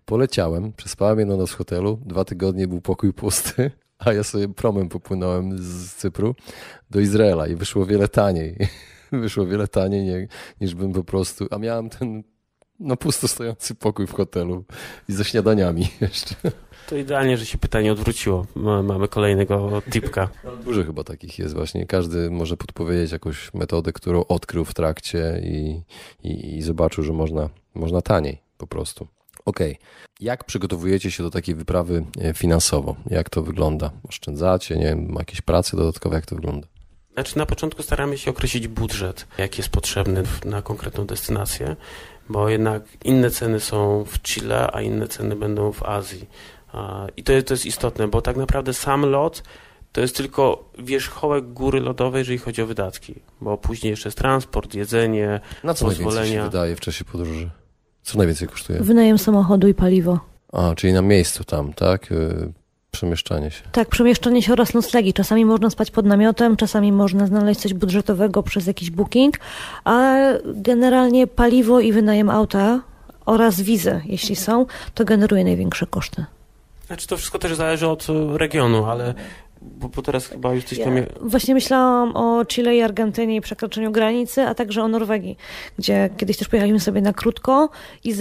Poleciałem, 0.07 0.73
przespałem 0.73 1.19
jedną 1.19 1.37
noc 1.37 1.51
w 1.51 1.55
hotelu, 1.55 1.99
dwa 2.07 2.25
tygodnie 2.25 2.69
był 2.69 2.81
pokój 2.81 3.13
pusty, 3.13 3.71
a 4.05 4.13
ja 4.13 4.25
sobie 4.25 4.49
promem 4.49 4.89
popłynąłem 4.89 5.59
z 5.59 5.95
Cypru 5.95 6.35
do 6.91 7.01
Izraela 7.01 7.47
i 7.47 7.57
wyszło 7.57 7.87
wiele 7.87 8.09
taniej. 8.09 8.57
Wyszło 9.13 9.47
wiele 9.47 9.69
taniej 9.69 10.05
nie, 10.05 10.29
niż 10.61 10.75
bym 10.75 10.93
po 10.93 11.05
prostu, 11.05 11.47
a 11.51 11.59
miałem 11.59 11.91
ten 11.91 12.23
no 12.81 12.97
pusto 12.97 13.29
stojący 13.29 13.75
pokój 13.75 14.07
w 14.07 14.13
hotelu 14.13 14.65
i 15.09 15.13
ze 15.13 15.25
śniadaniami 15.25 15.89
jeszcze. 16.01 16.35
To 16.89 16.97
idealnie, 16.97 17.37
że 17.37 17.47
się 17.47 17.59
pytanie 17.59 17.93
odwróciło. 17.93 18.47
Mamy 18.83 19.09
kolejnego 19.09 19.83
tipka. 19.93 20.29
Dużo 20.65 20.85
chyba 20.85 21.05
takich 21.05 21.39
jest 21.39 21.55
właśnie. 21.55 21.87
Każdy 21.87 22.31
może 22.31 22.57
podpowiedzieć 22.57 23.13
jakąś 23.13 23.55
metodę, 23.55 23.93
którą 23.93 24.25
odkrył 24.25 24.65
w 24.65 24.75
trakcie 24.75 25.41
i, 25.45 25.83
i, 26.29 26.57
i 26.57 26.63
zobaczył, 26.63 27.05
że 27.05 27.13
można, 27.13 27.51
można 27.75 28.03
taniej 28.03 28.39
po 28.59 28.67
prostu. 28.67 29.07
Okej. 29.45 29.73
Okay. 29.73 29.87
Jak 30.21 30.45
przygotowujecie 30.45 31.11
się 31.11 31.23
do 31.23 31.31
takiej 31.31 31.55
wyprawy 31.55 32.05
e, 32.21 32.35
finansowo? 32.35 32.97
Jak 33.07 33.31
to 33.31 33.43
wygląda? 33.43 33.91
Oszczędzacie? 34.09 34.77
Nie 34.77 34.85
wiem, 34.85 35.15
jakieś 35.19 35.41
prace 35.41 35.77
dodatkowe? 35.77 36.17
Jak 36.17 36.27
to 36.27 36.37
wygląda? 36.37 36.67
Znaczy 37.15 37.39
na 37.39 37.47
początku 37.47 37.83
staramy 37.83 38.19
się 38.19 38.31
określić 38.31 38.69
budżet, 38.69 39.27
jaki 39.39 39.59
jest 39.59 39.69
potrzebny 39.69 40.23
na 40.45 40.63
konkretną 40.63 41.07
destynację, 41.07 41.77
bo 42.29 42.49
jednak 42.49 42.83
inne 43.05 43.31
ceny 43.31 43.61
są 43.61 44.05
w 44.05 44.23
Chile, 44.23 44.71
a 44.73 44.83
inne 44.83 45.09
ceny 45.09 45.37
będą 45.37 45.73
w 45.73 45.83
Azji. 45.83 46.29
I 47.17 47.23
to 47.25 47.33
jest, 47.33 47.47
to 47.47 47.55
jest 47.55 47.67
istotne, 47.67 48.09
bo 48.09 48.23
tak 48.23 48.37
naprawdę 48.37 48.75
sam 48.75 49.07
lot 49.07 49.43
to 49.93 50.01
jest 50.01 50.17
tylko 50.17 50.71
wierzchołek 50.79 51.53
góry 51.53 51.81
lodowej, 51.81 52.19
jeżeli 52.19 52.39
chodzi 52.39 52.63
o 52.63 52.67
wydatki, 52.67 53.15
bo 53.41 53.59
później 53.59 53.91
jeszcze 53.91 54.09
jest 54.09 54.19
transport, 54.19 54.75
jedzenie, 54.75 55.41
Na 55.65 55.75
co 55.75 55.85
pozwolenia. 55.85 56.33
się 56.33 56.45
wydaje 56.45 56.77
w 56.77 56.81
czasie 56.81 57.05
podróży? 57.05 57.51
Co 58.05 58.19
najwięcej 58.19 58.49
kosztuje? 58.49 58.81
Wynajem 58.81 59.19
samochodu 59.19 59.69
i 59.69 59.75
paliwo. 59.75 60.19
A, 60.53 60.75
czyli 60.75 60.93
na 60.93 61.03
miejscu 61.03 61.45
tam, 61.45 61.73
tak? 61.73 62.13
Y, 62.13 62.53
przemieszczanie 62.91 63.51
się. 63.51 63.63
Tak, 63.73 63.89
przemieszczanie 63.89 64.43
się 64.43 64.53
oraz 64.53 64.75
noclegi. 64.75 65.13
Czasami 65.13 65.45
można 65.45 65.71
spać 65.71 65.91
pod 65.91 66.07
namiotem, 66.07 66.57
czasami 66.57 66.93
można 66.93 67.27
znaleźć 67.27 67.61
coś 67.61 67.75
budżetowego 67.75 68.43
przez 68.43 68.67
jakiś 68.67 68.91
booking, 68.91 69.35
a 69.85 70.17
generalnie 70.45 71.27
paliwo 71.27 71.81
i 71.81 71.93
wynajem 71.93 72.31
auta 72.31 72.81
oraz 73.27 73.61
wizy, 73.61 74.01
jeśli 74.05 74.37
są, 74.37 74.67
to 74.95 75.05
generuje 75.05 75.45
największe 75.45 75.87
koszty. 75.87 76.25
Znaczy 76.87 77.07
to 77.07 77.17
wszystko 77.17 77.39
też 77.39 77.55
zależy 77.55 77.89
od 77.89 78.07
regionu, 78.35 78.85
ale 78.85 79.15
bo, 79.65 79.89
bo 79.89 80.03
teraz 80.03 80.27
chyba 80.27 80.55
już 80.55 80.65
coś 80.65 80.79
tam... 80.79 80.95
Właśnie 81.21 81.55
myślałam 81.55 82.17
o 82.17 82.45
Chile 82.45 82.77
i 82.77 82.83
Argentynie 82.83 83.37
i 83.37 83.41
przekroczeniu 83.41 83.93
granicy, 83.93 84.43
a 84.43 84.55
także 84.55 84.83
o 84.83 84.89
Norwegii, 84.89 85.37
gdzie 85.79 86.11
kiedyś 86.17 86.37
też 86.37 86.49
pojechaliśmy 86.49 86.81
sobie 86.81 87.01
na 87.01 87.13
krótko 87.13 87.69
i 88.05 88.15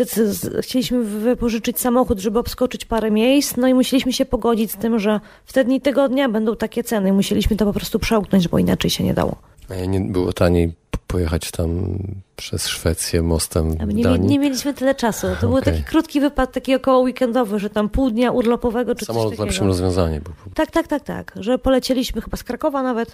chcieliśmy 0.62 1.04
wypożyczyć 1.04 1.80
samochód, 1.80 2.20
żeby 2.20 2.40
obskoczyć 2.40 2.86
parę 2.86 3.12
miejsc, 3.12 3.58
no 3.58 3.68
i 3.68 3.74
musieliśmy 3.74 4.14
się 4.14 4.26
pogodzić 4.26 4.72
z 4.72 4.78
tym, 4.78 5.00
że 5.00 5.20
w 5.46 5.54
te 5.54 5.64
dni 5.64 5.82
tygodnia 5.82 6.30
będą 6.30 6.56
takie 6.56 6.84
ceny. 6.84 7.14
Musieliśmy 7.14 7.56
to 7.56 7.66
po 7.66 7.74
prostu 7.74 8.00
przełknąć, 8.00 8.48
bo 8.48 8.60
inaczej 8.60 8.90
się 8.92 9.04
nie 9.04 9.14
dało. 9.14 9.36
A 9.70 9.86
nie 9.86 10.00
było 10.00 10.34
taniej 10.34 10.83
pojechać 11.14 11.52
tam 11.52 11.98
przez 12.36 12.68
Szwecję 12.68 13.22
mostem 13.22 13.76
nie, 13.88 14.04
Danii? 14.04 14.30
nie 14.30 14.40
mieliśmy 14.40 14.74
tyle 14.74 14.96
czasu. 14.96 15.28
To 15.28 15.34
okay. 15.34 15.50
był 15.50 15.62
taki 15.62 15.84
krótki 15.84 16.20
wypad, 16.20 16.52
taki 16.52 16.76
około 16.76 17.00
weekendowy, 17.00 17.60
że 17.60 17.70
tam 17.70 17.90
pół 17.90 18.10
dnia 18.12 18.32
urlopowego 18.32 18.96
czy 18.96 19.06
Samolot 19.06 19.30
coś 19.30 19.38
takiego. 19.38 19.46
lepszym 19.46 19.68
rozwiązanie. 19.68 20.22
Tak, 20.54 20.72
tak, 20.72 20.88
tak, 20.88 21.04
tak. 21.04 21.34
Że 21.36 21.60
polecieliśmy 21.60 22.22
chyba 22.22 22.38
z 22.38 22.44
Krakowa 22.44 22.84
nawet 22.84 23.14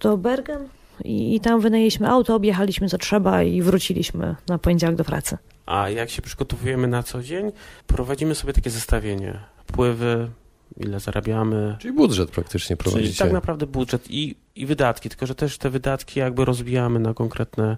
do 0.00 0.16
Bergen 0.16 0.68
i, 1.04 1.36
i 1.36 1.40
tam 1.40 1.60
wynajęliśmy 1.60 2.08
auto, 2.08 2.34
objechaliśmy 2.34 2.88
co 2.88 2.98
trzeba 2.98 3.42
i 3.42 3.62
wróciliśmy 3.62 4.36
na 4.48 4.58
poniedziałek 4.58 4.96
do 4.96 5.04
pracy. 5.04 5.38
A 5.66 5.88
jak 5.90 6.10
się 6.10 6.22
przygotowujemy 6.22 6.88
na 6.88 7.02
co 7.02 7.22
dzień, 7.22 7.52
prowadzimy 7.86 8.34
sobie 8.34 8.52
takie 8.52 8.70
zestawienie. 8.70 9.38
Pływy, 9.66 10.28
ile 10.76 11.00
zarabiamy. 11.00 11.76
Czyli 11.78 11.94
budżet 11.94 12.30
praktycznie 12.30 12.76
prowadzicie. 12.76 13.08
Czyli 13.08 13.18
tak 13.18 13.32
naprawdę 13.32 13.66
budżet 13.66 14.10
i, 14.10 14.36
i 14.56 14.66
wydatki, 14.66 15.08
tylko 15.08 15.26
że 15.26 15.34
też 15.34 15.58
te 15.58 15.70
wydatki 15.70 16.20
jakby 16.20 16.44
rozbijamy 16.44 17.00
na 17.00 17.14
konkretne 17.14 17.76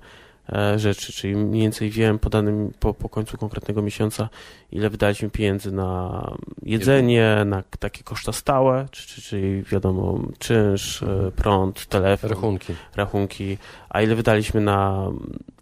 e, 0.53 0.79
rzeczy, 0.79 1.13
czyli 1.13 1.37
mniej 1.37 1.63
więcej 1.63 1.91
wiem 1.91 2.19
po 2.19 2.31
danym, 2.31 2.73
po, 2.81 2.95
po 2.95 3.09
końcu 3.09 3.39
konkretnego 3.39 3.83
miesiąca, 3.83 4.29
ile 4.73 4.91
wydaliśmy 4.91 5.31
pieniędzy 5.31 5.73
na 5.73 6.23
jedzenie, 6.63 7.37
na 7.47 7.63
takie 7.79 8.03
koszta 8.03 8.33
stałe, 8.33 8.89
czy, 8.91 9.09
czy, 9.09 9.23
czyli 9.23 9.63
wiadomo, 9.63 10.21
czynsz, 10.39 11.03
e, 11.03 11.31
prąd, 11.37 11.87
telefon, 11.87 12.31
rachunki. 12.31 12.75
rachunki, 12.97 13.59
a 13.89 14.03
ile 14.03 14.15
wydaliśmy 14.15 14.61
na 14.61 15.07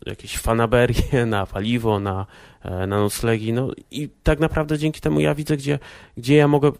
jakieś 0.07 0.39
fanaberie, 0.39 1.27
na 1.27 1.47
paliwo, 1.47 2.01
na, 2.01 2.27
e, 2.63 2.87
na 2.87 3.01
noclegi, 3.01 3.53
no 3.53 3.69
i 3.91 4.09
tak 4.23 4.41
naprawdę 4.41 4.79
dzięki 4.79 5.01
temu 5.01 5.21
ja 5.21 5.35
widzę, 5.35 5.57
gdzie, 5.57 5.79
gdzie 6.17 6.37
ja 6.37 6.49
mogę 6.49 6.73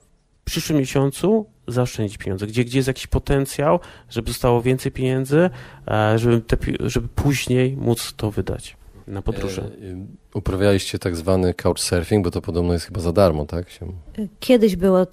przyszłym 0.51 0.79
miesiącu 0.79 1.47
zaoszczędzić 1.69 2.19
pieniądze, 2.19 2.47
gdzie, 2.47 2.65
gdzie 2.65 2.79
jest 2.79 2.89
jakiś 2.89 3.07
potencjał, 3.07 3.81
żeby 4.09 4.29
zostało 4.29 4.63
więcej 4.63 4.93
pieniędzy, 4.93 5.51
e, 5.89 6.19
żeby, 6.19 6.41
te, 6.41 6.57
żeby 6.81 7.09
później 7.09 7.77
móc 7.77 8.13
to 8.17 8.31
wydać 8.31 8.77
na 9.07 9.23
podróże. 9.23 9.63
E, 9.63 9.69
uprawialiście 10.35 10.99
tak 10.99 11.17
zwany 11.17 11.55
couchsurfing, 11.55 12.25
bo 12.25 12.31
to 12.31 12.43
podobno 12.43 12.73
jest 12.73 12.87
chyba 12.87 13.01
za 13.01 13.13
darmo, 13.13 13.47
tak? 13.47 13.67
Kiedyś 14.41 14.77
było 14.77 15.07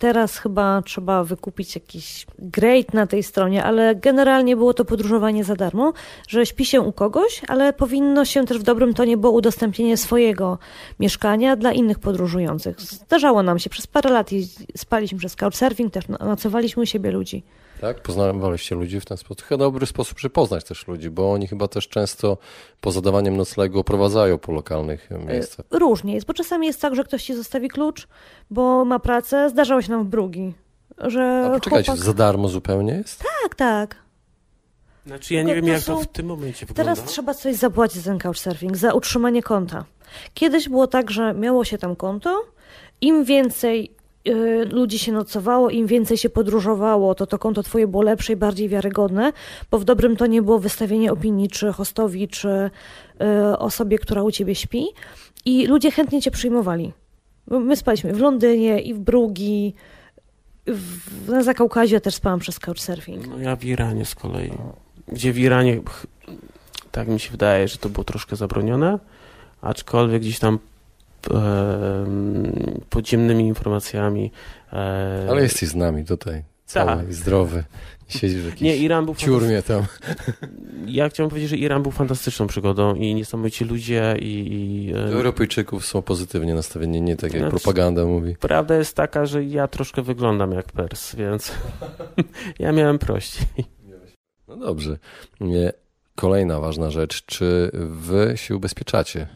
Teraz 0.00 0.38
chyba 0.38 0.82
trzeba 0.82 1.24
wykupić 1.24 1.74
jakiś 1.74 2.26
grade 2.38 2.86
na 2.92 3.06
tej 3.06 3.22
stronie, 3.22 3.64
ale 3.64 3.94
generalnie 3.94 4.56
było 4.56 4.74
to 4.74 4.84
podróżowanie 4.84 5.44
za 5.44 5.56
darmo, 5.56 5.92
że 6.28 6.46
śpi 6.46 6.64
się 6.64 6.80
u 6.80 6.92
kogoś, 6.92 7.42
ale 7.48 7.72
powinno 7.72 8.24
się 8.24 8.46
też 8.46 8.58
w 8.58 8.62
dobrym 8.62 8.94
tonie 8.94 9.16
było 9.16 9.32
udostępnienie 9.32 9.96
swojego 9.96 10.58
mieszkania 11.00 11.56
dla 11.56 11.72
innych 11.72 11.98
podróżujących. 11.98 12.80
Zdarzało 12.80 13.42
nam 13.42 13.58
się 13.58 13.70
przez 13.70 13.86
parę 13.86 14.10
lat, 14.10 14.30
spaliśmy 14.76 15.18
przez 15.18 15.36
couchsurfing, 15.36 15.92
też 15.92 16.04
nocowaliśmy 16.08 16.82
u 16.82 16.86
siebie 16.86 17.10
ludzi. 17.10 17.42
Tak? 17.80 18.02
Poznawaliście 18.02 18.74
ludzi 18.74 19.00
w 19.00 19.04
ten 19.04 19.16
sposób. 19.16 19.42
Chyba 19.42 19.58
dobry 19.58 19.86
sposób, 19.86 20.18
żeby 20.18 20.32
poznać 20.32 20.64
też 20.64 20.88
ludzi, 20.88 21.10
bo 21.10 21.32
oni 21.32 21.46
chyba 21.46 21.68
też 21.68 21.88
często 21.88 22.38
po 22.80 22.92
zadawaniem 22.92 23.36
noclegu 23.36 23.78
oprowadzają 23.78 24.38
po 24.38 24.52
lokalnych 24.52 25.08
miejscach. 25.28 25.66
E, 25.72 25.78
różnie 25.78 26.14
jest, 26.14 26.26
bo 26.26 26.34
czasami 26.34 26.66
jest 26.66 26.80
tak, 26.80 26.94
że 26.94 27.04
ktoś 27.04 27.24
ci 27.24 27.34
zostawi 27.34 27.68
klucz, 27.68 28.08
bo 28.50 28.84
ma 28.84 28.98
pracę. 28.98 29.50
Zdarzało 29.50 29.82
się 29.82 29.90
nam 29.90 30.04
w 30.04 30.08
Brugi, 30.08 30.54
że 30.98 31.44
A 31.46 31.50
poczekajcie, 31.50 31.92
chłopak... 31.92 32.04
za 32.04 32.14
darmo 32.14 32.48
zupełnie 32.48 32.92
jest? 32.92 33.24
Tak, 33.42 33.54
tak. 33.54 33.96
Znaczy 35.06 35.34
ja 35.34 35.42
nie 35.42 35.54
wiem, 35.54 35.66
jak 35.66 35.82
to 35.82 36.00
w 36.00 36.06
tym 36.06 36.26
momencie 36.26 36.66
wygląda. 36.66 36.94
Teraz 36.94 37.10
trzeba 37.10 37.34
coś 37.34 37.56
zapłacić 37.56 38.02
za 38.02 38.10
ten 38.10 38.18
couchsurfing, 38.18 38.76
za 38.76 38.92
utrzymanie 38.92 39.42
konta. 39.42 39.84
Kiedyś 40.34 40.68
było 40.68 40.86
tak, 40.86 41.10
że 41.10 41.34
miało 41.34 41.64
się 41.64 41.78
tam 41.78 41.96
konto, 41.96 42.42
im 43.00 43.24
więcej 43.24 43.94
Y, 44.28 44.64
ludzi 44.64 44.98
się 44.98 45.12
nocowało, 45.12 45.70
im 45.70 45.86
więcej 45.86 46.16
się 46.16 46.30
podróżowało, 46.30 47.14
to 47.14 47.26
to 47.26 47.38
konto 47.38 47.62
twoje 47.62 47.86
było 47.86 48.02
lepsze 48.02 48.32
i 48.32 48.36
bardziej 48.36 48.68
wiarygodne, 48.68 49.32
bo 49.70 49.78
w 49.78 49.84
dobrym 49.84 50.16
to 50.16 50.26
nie 50.26 50.42
było 50.42 50.58
wystawienie 50.58 51.12
opinii, 51.12 51.48
czy 51.48 51.72
hostowi, 51.72 52.28
czy 52.28 52.48
y, 53.50 53.58
osobie, 53.58 53.98
która 53.98 54.22
u 54.22 54.30
ciebie 54.30 54.54
śpi 54.54 54.86
i 55.44 55.66
ludzie 55.66 55.90
chętnie 55.90 56.22
cię 56.22 56.30
przyjmowali. 56.30 56.92
My 57.46 57.76
spaliśmy 57.76 58.12
w 58.12 58.20
Londynie 58.20 58.80
i 58.80 58.94
w 58.94 58.98
Brugi, 58.98 59.74
w, 60.66 61.28
na 61.28 61.42
Zakaukazie 61.42 62.00
też 62.00 62.14
spałam 62.14 62.40
przez 62.40 62.58
couchsurfing. 62.58 63.26
No 63.26 63.38
ja 63.38 63.56
w 63.56 63.64
Iranie 63.64 64.04
z 64.04 64.14
kolei, 64.14 64.52
gdzie 65.08 65.32
w 65.32 65.38
Iranie 65.38 65.80
tak 66.92 67.08
mi 67.08 67.20
się 67.20 67.30
wydaje, 67.30 67.68
że 67.68 67.78
to 67.78 67.88
było 67.88 68.04
troszkę 68.04 68.36
zabronione, 68.36 68.98
aczkolwiek 69.62 70.22
gdzieś 70.22 70.38
tam 70.38 70.58
podziemnymi 72.90 73.46
informacjami. 73.46 74.30
Ale 75.30 75.42
jesteś 75.42 75.68
z 75.68 75.74
nami 75.74 76.04
tutaj. 76.04 76.42
cały, 76.66 77.12
zdrowy. 77.12 77.64
Siedzisz 78.08 78.42
w 78.42 78.44
jakiejś 78.44 78.60
Nie, 78.62 78.76
Iran 78.76 79.04
był 79.04 79.14
ciurmie 79.14 79.62
tam. 79.62 79.82
Ja 80.86 81.08
chciałem 81.08 81.30
powiedzieć, 81.30 81.50
że 81.50 81.56
Iran 81.56 81.82
był 81.82 81.92
fantastyczną 81.92 82.46
przygodą 82.46 82.94
i 82.94 83.14
niesamowici 83.14 83.64
ludzie 83.64 84.16
i... 84.20 84.46
i 84.88 84.92
e, 84.94 84.96
Europejczyków 85.12 85.86
są 85.86 86.02
pozytywnie 86.02 86.54
nastawieni, 86.54 87.02
nie 87.02 87.16
tak 87.16 87.32
jak 87.32 87.42
Znaczy- 87.42 87.56
propaganda 87.56 88.04
mówi. 88.04 88.36
prawda 88.40 88.76
jest 88.76 88.96
taka, 88.96 89.26
że 89.26 89.44
ja 89.44 89.68
troszkę 89.68 90.02
wyglądam 90.02 90.52
jak 90.52 90.72
Pers, 90.72 91.14
więc 91.14 91.52
ja 92.58 92.72
miałem 92.72 92.98
prościej. 92.98 93.46
No 94.48 94.56
dobrze. 94.56 94.98
Nie. 95.40 95.72
Kolejna 96.14 96.60
ważna 96.60 96.90
rzecz. 96.90 97.24
Czy 97.26 97.70
wy 97.90 98.32
się 98.36 98.56
ubezpieczacie? 98.56 99.26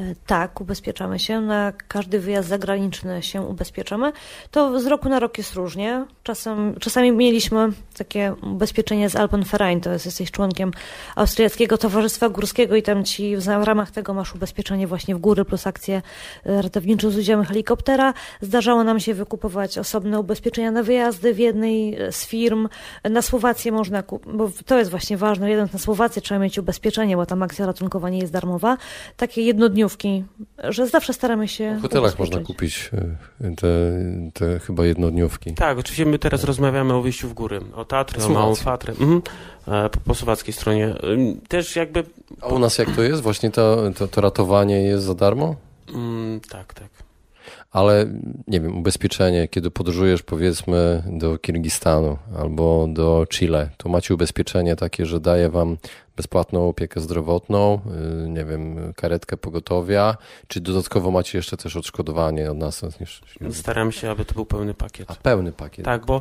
E, 0.00 0.14
Tak, 0.26 0.60
ubezpieczamy 0.60 1.18
się. 1.18 1.40
Na 1.40 1.72
każdy 1.88 2.20
wyjazd 2.20 2.48
zagraniczny 2.48 3.22
się 3.22 3.42
ubezpieczamy. 3.42 4.12
To 4.50 4.80
z 4.80 4.86
roku 4.86 5.08
na 5.08 5.18
rok 5.20 5.38
jest 5.38 5.54
różnie. 5.54 6.04
Czasem, 6.22 6.74
czasami 6.80 7.12
mieliśmy 7.12 7.68
takie 7.98 8.34
ubezpieczenie 8.42 9.10
z 9.10 9.16
Alpenverein, 9.16 9.80
to 9.80 9.90
jest, 9.92 10.06
jesteś 10.06 10.30
członkiem 10.30 10.70
Austriackiego 11.16 11.78
Towarzystwa 11.78 12.28
Górskiego 12.28 12.76
i 12.76 12.82
tam 12.82 13.04
ci 13.04 13.36
w 13.36 13.46
ramach 13.46 13.90
tego 13.90 14.14
masz 14.14 14.34
ubezpieczenie 14.34 14.86
właśnie 14.86 15.14
w 15.14 15.18
góry 15.18 15.44
plus 15.44 15.66
akcję 15.66 16.02
e, 16.46 16.62
ratowniczą 16.62 17.10
z 17.10 17.16
udziałem 17.16 17.44
helikoptera. 17.44 18.14
Zdarzało 18.40 18.84
nam 18.84 19.00
się 19.00 19.14
wykupować 19.14 19.78
osobne 19.78 20.20
ubezpieczenia 20.20 20.70
na 20.70 20.82
wyjazdy 20.82 21.34
w 21.34 21.38
jednej 21.38 22.02
e, 22.02 22.12
z 22.12 22.26
firm. 22.26 22.68
Na 23.10 23.22
Słowację 23.22 23.72
można, 23.72 24.02
kup- 24.02 24.36
bo 24.36 24.50
to 24.66 24.78
jest 24.78 24.90
właśnie 24.90 25.16
ważne, 25.16 25.50
jedąc 25.50 25.72
na 25.72 25.78
Słowację 25.78 26.22
trzeba 26.22 26.38
mieć 26.40 26.58
ubezpieczenie, 26.58 27.16
bo 27.16 27.26
tam 27.26 27.42
akcja 27.42 27.66
ratunkowa 27.66 28.10
nie 28.10 28.18
jest 28.18 28.32
darmowa. 28.32 28.76
Takie 29.16 29.42
jednodniówki, 29.84 30.24
że 30.64 30.86
zawsze 30.86 31.12
staramy 31.12 31.48
się 31.48 31.76
W 31.78 31.82
hotelach 31.82 32.18
można 32.18 32.40
kupić 32.40 32.90
e, 33.40 33.54
te, 33.56 33.68
te 34.34 34.58
chyba 34.58 34.86
jednodniówki. 34.86 35.54
Tak, 35.54 35.78
oczywiście 35.78 36.06
my 36.06 36.18
teraz 36.18 36.44
rozmawiamy 36.44 36.94
o 36.94 37.02
wyjściu 37.02 37.28
w 37.28 37.34
góry, 37.34 37.60
o 37.74 37.84
Tatry, 37.84 38.24
o. 38.24 38.28
Małą 38.28 38.54
Fatrę, 38.54 38.92
mhm. 38.92 39.22
E, 39.68 39.90
po, 39.90 40.00
po 40.00 40.14
słowackiej 40.14 40.54
stronie. 40.54 40.94
Też 41.48 41.76
jakby... 41.76 42.04
A 42.40 42.46
u 42.46 42.58
nas 42.58 42.78
jak 42.78 42.90
to 42.90 43.02
jest? 43.02 43.22
Właśnie 43.22 43.50
to, 43.50 43.90
to, 43.98 44.08
to 44.08 44.20
ratowanie 44.20 44.82
jest 44.82 45.04
za 45.04 45.14
darmo? 45.14 45.56
Mm, 45.94 46.40
tak, 46.40 46.74
tak. 46.74 46.88
Ale 47.70 48.06
nie 48.46 48.60
wiem, 48.60 48.78
ubezpieczenie, 48.78 49.48
kiedy 49.48 49.70
podróżujesz 49.70 50.22
powiedzmy 50.22 51.02
do 51.06 51.38
Kirgistanu 51.38 52.18
albo 52.38 52.86
do 52.88 53.26
Chile, 53.30 53.70
to 53.76 53.88
macie 53.88 54.14
ubezpieczenie 54.14 54.76
takie, 54.76 55.06
że 55.06 55.20
daje 55.20 55.48
wam 55.48 55.76
bezpłatną 56.16 56.68
opiekę 56.68 57.00
zdrowotną, 57.00 57.80
y, 58.24 58.28
nie 58.28 58.44
wiem, 58.44 58.92
karetkę 58.96 59.36
pogotowia, 59.36 60.16
czy 60.48 60.60
dodatkowo 60.60 61.10
macie 61.10 61.38
jeszcze 61.38 61.56
też 61.56 61.76
odszkodowanie 61.76 62.50
od 62.50 62.58
nas? 62.58 62.82
Staram 63.50 63.92
się, 63.92 64.10
aby 64.10 64.24
to 64.24 64.34
był 64.34 64.46
pełny 64.46 64.74
pakiet. 64.74 65.10
a 65.10 65.14
pełny 65.14 65.52
pakiet. 65.52 65.84
Tak, 65.84 66.06
bo 66.06 66.20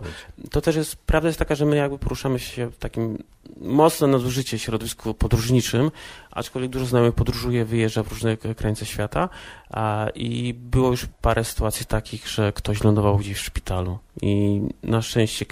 to 0.51 0.61
też 0.61 0.75
jest, 0.75 0.95
prawda 0.95 1.29
jest 1.29 1.39
taka, 1.39 1.55
że 1.55 1.65
my 1.65 1.75
jakby 1.75 1.97
poruszamy 1.97 2.39
się 2.39 2.71
w 2.71 2.77
takim 2.77 3.17
mocno 3.61 4.07
nadużycie 4.07 4.59
środowisku 4.59 5.13
podróżniczym, 5.13 5.91
aczkolwiek 6.31 6.71
dużo 6.71 6.85
znajomych 6.85 7.15
podróżuje, 7.15 7.65
wyjeżdża 7.65 8.03
w 8.03 8.07
różne 8.07 8.37
krańce 8.37 8.85
świata 8.85 9.29
a, 9.69 10.07
i 10.15 10.53
było 10.53 10.91
już 10.91 11.05
parę 11.21 11.43
sytuacji 11.43 11.85
takich, 11.85 12.27
że 12.27 12.53
ktoś 12.53 12.83
lądował 12.83 13.17
gdzieś 13.17 13.37
w 13.37 13.41
szpitalu 13.41 13.97
i 14.21 14.61
na 14.83 15.01
szczęście 15.01 15.45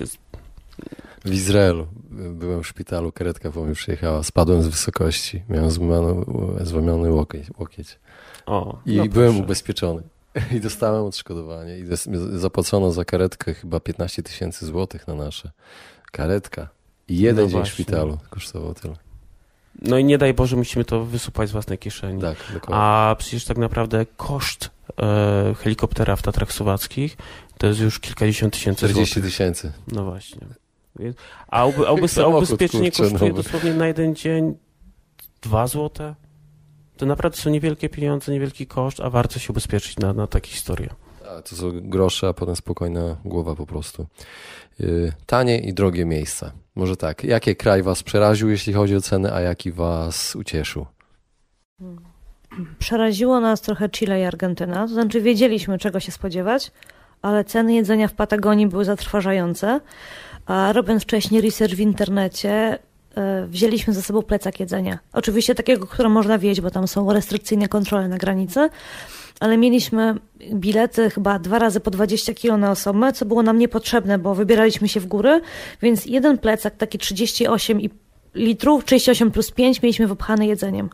W 1.25 1.33
Izraelu 1.33 1.87
byłem 2.31 2.63
w 2.63 2.67
szpitalu, 2.67 3.11
karetka 3.11 3.51
po 3.51 3.63
mnie 3.63 3.75
przyjechała, 3.75 4.23
spadłem 4.23 4.63
z 4.63 4.67
wysokości, 4.67 5.43
miałem 5.49 5.71
złamany, 5.71 6.25
złamiony 6.61 7.11
łokieć. 7.11 7.47
łokieć. 7.57 7.99
o, 8.45 8.79
I 8.85 8.95
no 8.97 9.05
byłem 9.05 9.29
proszę. 9.29 9.43
ubezpieczony. 9.43 10.01
I 10.55 10.59
dostałem 10.61 11.05
odszkodowanie. 11.05 11.79
I 11.79 11.85
zapłacono 12.39 12.91
za 12.91 13.05
karetkę 13.05 13.53
chyba 13.53 13.79
15 13.79 14.23
tysięcy 14.23 14.65
złotych 14.65 15.07
na 15.07 15.15
nasze. 15.15 15.51
Karetka. 16.11 16.69
I 17.07 17.17
jeden 17.17 17.35
No 17.35 17.41
dzień 17.41 17.49
w 17.49 17.51
właśnie. 17.51 17.73
szpitalu 17.73 18.17
kosztował 18.29 18.73
tyle. 18.73 18.93
No 19.81 19.97
i 19.97 20.03
nie 20.03 20.17
daj 20.17 20.33
Boże, 20.33 20.55
musimy 20.55 20.85
to 20.85 21.05
wysupać 21.05 21.49
z 21.49 21.51
własnej 21.51 21.77
kieszeni. 21.77 22.21
Tak, 22.21 22.37
dokładnie. 22.53 22.75
A 22.75 23.15
przecież 23.19 23.45
tak 23.45 23.57
naprawdę 23.57 24.05
koszt 24.17 24.69
e, 25.01 25.53
helikoptera 25.57 26.15
w 26.15 26.21
Tatrach 26.21 26.51
Słowackich 26.53 27.17
to 27.57 27.67
jest 27.67 27.79
już 27.79 27.99
kilkadziesiąt 27.99 28.53
tysięcy 28.53 28.77
40 28.87 29.13
złotych. 29.13 29.31
tysięcy. 29.31 29.71
No 29.87 30.05
właśnie. 30.05 30.47
A, 31.47 31.65
uby, 31.65 31.87
a, 31.89 31.91
ubez, 31.91 32.17
a 32.17 32.27
ubezpieczenie 32.27 32.91
kurczę, 32.91 33.03
kosztuje 33.03 33.31
nowy. 33.31 33.43
dosłownie 33.43 33.73
na 33.73 33.87
jeden 33.87 34.15
dzień 34.15 34.57
dwa 35.41 35.67
złote. 35.67 36.15
To 36.97 37.05
naprawdę 37.05 37.37
są 37.37 37.49
niewielkie 37.49 37.89
pieniądze, 37.89 38.31
niewielki 38.31 38.67
koszt, 38.67 38.99
a 38.99 39.09
warto 39.09 39.39
się 39.39 39.53
ubezpieczyć 39.53 39.97
na, 39.97 40.13
na 40.13 40.27
takie 40.27 40.51
historie. 40.51 40.89
A, 41.37 41.41
to 41.41 41.55
są 41.55 41.71
grosze, 41.73 42.27
a 42.27 42.33
potem 42.33 42.55
spokojna 42.55 43.17
głowa 43.25 43.55
po 43.55 43.65
prostu. 43.65 44.07
Yy, 44.79 45.13
tanie 45.25 45.59
i 45.59 45.73
drogie 45.73 46.05
miejsca. 46.05 46.51
Może 46.75 46.97
tak. 46.97 47.23
Jaki 47.23 47.55
kraj 47.55 47.83
was 47.83 48.03
przeraził, 48.03 48.49
jeśli 48.49 48.73
chodzi 48.73 48.95
o 48.95 49.01
ceny, 49.01 49.33
a 49.33 49.41
jaki 49.41 49.71
was 49.71 50.35
ucieszył? 50.35 50.85
Przeraziło 52.79 53.39
nas 53.39 53.61
trochę 53.61 53.89
Chile 53.89 54.21
i 54.21 54.23
Argentyna, 54.23 54.87
to 54.87 54.93
znaczy 54.93 55.21
wiedzieliśmy 55.21 55.77
czego 55.77 55.99
się 55.99 56.11
spodziewać, 56.11 56.71
ale 57.21 57.43
ceny 57.43 57.73
jedzenia 57.73 58.07
w 58.07 58.13
Patagonii 58.13 58.67
były 58.67 58.85
zatrważające, 58.85 59.79
a 60.51 60.73
robiąc 60.73 61.03
wcześniej 61.03 61.41
research 61.41 61.73
w 61.75 61.79
internecie, 61.79 62.79
e, 63.15 63.47
wzięliśmy 63.47 63.93
ze 63.93 64.01
sobą 64.01 64.21
plecak 64.21 64.59
jedzenia. 64.59 64.99
Oczywiście 65.13 65.55
takiego, 65.55 65.87
które 65.87 66.09
można 66.09 66.37
wieść, 66.37 66.61
bo 66.61 66.71
tam 66.71 66.87
są 66.87 67.13
restrykcyjne 67.13 67.67
kontrole 67.67 68.07
na 68.07 68.17
granicy, 68.17 68.69
ale 69.39 69.57
mieliśmy 69.57 70.15
bilety 70.53 71.09
chyba 71.09 71.39
dwa 71.39 71.59
razy 71.59 71.79
po 71.79 71.91
20 71.91 72.33
kilo 72.33 72.57
na 72.57 72.71
osobę, 72.71 73.13
co 73.13 73.25
było 73.25 73.43
nam 73.43 73.57
niepotrzebne, 73.57 74.17
bo 74.17 74.35
wybieraliśmy 74.35 74.87
się 74.87 74.99
w 74.99 75.05
góry, 75.05 75.41
więc 75.81 76.05
jeden 76.05 76.37
plecak, 76.37 76.75
taki 76.77 76.97
38 76.97 77.81
i- 77.81 77.89
litrów, 78.35 78.85
38 78.85 79.31
plus 79.31 79.51
5 79.51 79.81
mieliśmy 79.81 80.07
wypchany 80.07 80.45
jedzeniem. 80.47 80.89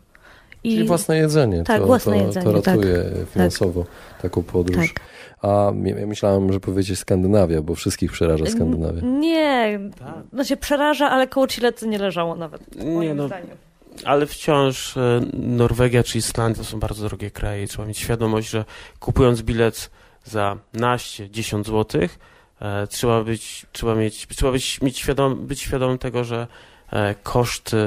I 0.63 0.76
Czyli 0.76 0.88
własne 0.88 1.17
jedzenie. 1.17 1.63
Tak, 1.63 1.82
to, 1.82 1.88
własne 1.88 2.20
to, 2.20 2.26
jedzenie, 2.26 2.46
To 2.46 2.62
tak. 2.62 2.76
ratuje 2.76 3.04
finansowo 3.34 3.86
taką 4.22 4.43
podróż. 4.43 4.93
tak. 4.93 5.02
A 5.41 5.71
ja 6.00 6.08
myślałem, 6.08 6.54
że 6.54 6.60
powiedzieć 6.60 7.00
Skandynawia, 7.00 7.62
bo 7.62 7.76
wszystkich 7.76 8.12
przeraża 8.12 8.45
Skandynawia. 8.45 9.02
Nie, 9.02 9.80
Tak. 10.00 10.15
no 10.34 10.43
się 10.43 10.58
przeraża, 10.58 11.10
ale 11.10 11.28
koło 11.28 11.47
Chile 11.47 11.71
to 11.73 11.86
nie 11.86 11.97
leżało 11.97 12.36
nawet. 12.36 12.76
moim 12.86 13.00
Nie, 13.02 13.13
no, 13.13 13.28
zdaniem. 13.28 13.58
ale 14.06 14.26
wciąż 14.26 14.97
e, 14.97 15.21
Norwegia 15.34 16.04
czy 16.04 16.17
Islandia 16.17 16.63
to 16.63 16.69
są 16.69 16.80
bardzo 16.80 17.08
drogie 17.08 17.32
kraje 17.32 17.63
i 17.63 17.67
trzeba 17.67 17.88
mieć 17.88 17.97
świadomość, 17.97 18.50
że 18.50 18.65
kupując 19.00 19.41
bilet 19.41 19.89
za 20.23 20.58
naście, 20.73 21.30
10 21.30 21.65
złotych, 21.67 22.19
e, 22.62 22.88
trzeba 22.88 23.23
być, 23.23 23.65
trzeba 23.71 23.95
mieć, 23.95 24.28
trzeba 24.28 24.52
być, 24.52 24.82
mieć 24.82 24.97
świadom, 24.97 25.47
być 25.47 25.60
świadomym 25.62 25.97
tego, 25.97 26.23
że 26.23 26.47
e, 26.91 27.15
koszty 27.23 27.78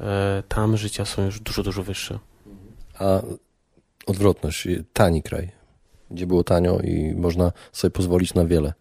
e, 0.00 0.42
tam 0.48 0.76
życia 0.76 1.04
są 1.04 1.24
już 1.24 1.40
dużo, 1.40 1.62
dużo 1.62 1.82
wyższe. 1.82 2.18
A 2.98 3.20
odwrotność, 4.06 4.68
tani 4.92 5.22
kraj, 5.22 5.50
gdzie 6.14 6.26
było 6.26 6.44
tanio 6.44 6.78
i 6.78 7.14
można 7.16 7.52
sobie 7.72 7.90
pozwolić 7.90 8.34
na 8.34 8.44
wiele. 8.44 8.72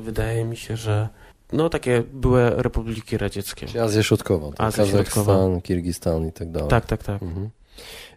Wydaje 0.00 0.44
mi 0.44 0.56
się, 0.56 0.76
że 0.76 1.08
no 1.52 1.68
takie 1.68 2.02
były 2.12 2.50
republiki 2.50 3.18
radzieckie. 3.18 3.82
Azja 3.82 4.02
Środkowa, 4.02 4.50
tak? 4.50 4.60
Azja 4.60 4.84
Kazachstan, 4.84 5.24
Środkowa. 5.24 5.60
Kirgistan 5.60 6.28
i 6.28 6.32
tak 6.32 6.50
dalej. 6.50 6.68
Tak, 6.68 6.86
tak, 6.86 7.02
tak. 7.02 7.22
Mhm. 7.22 7.50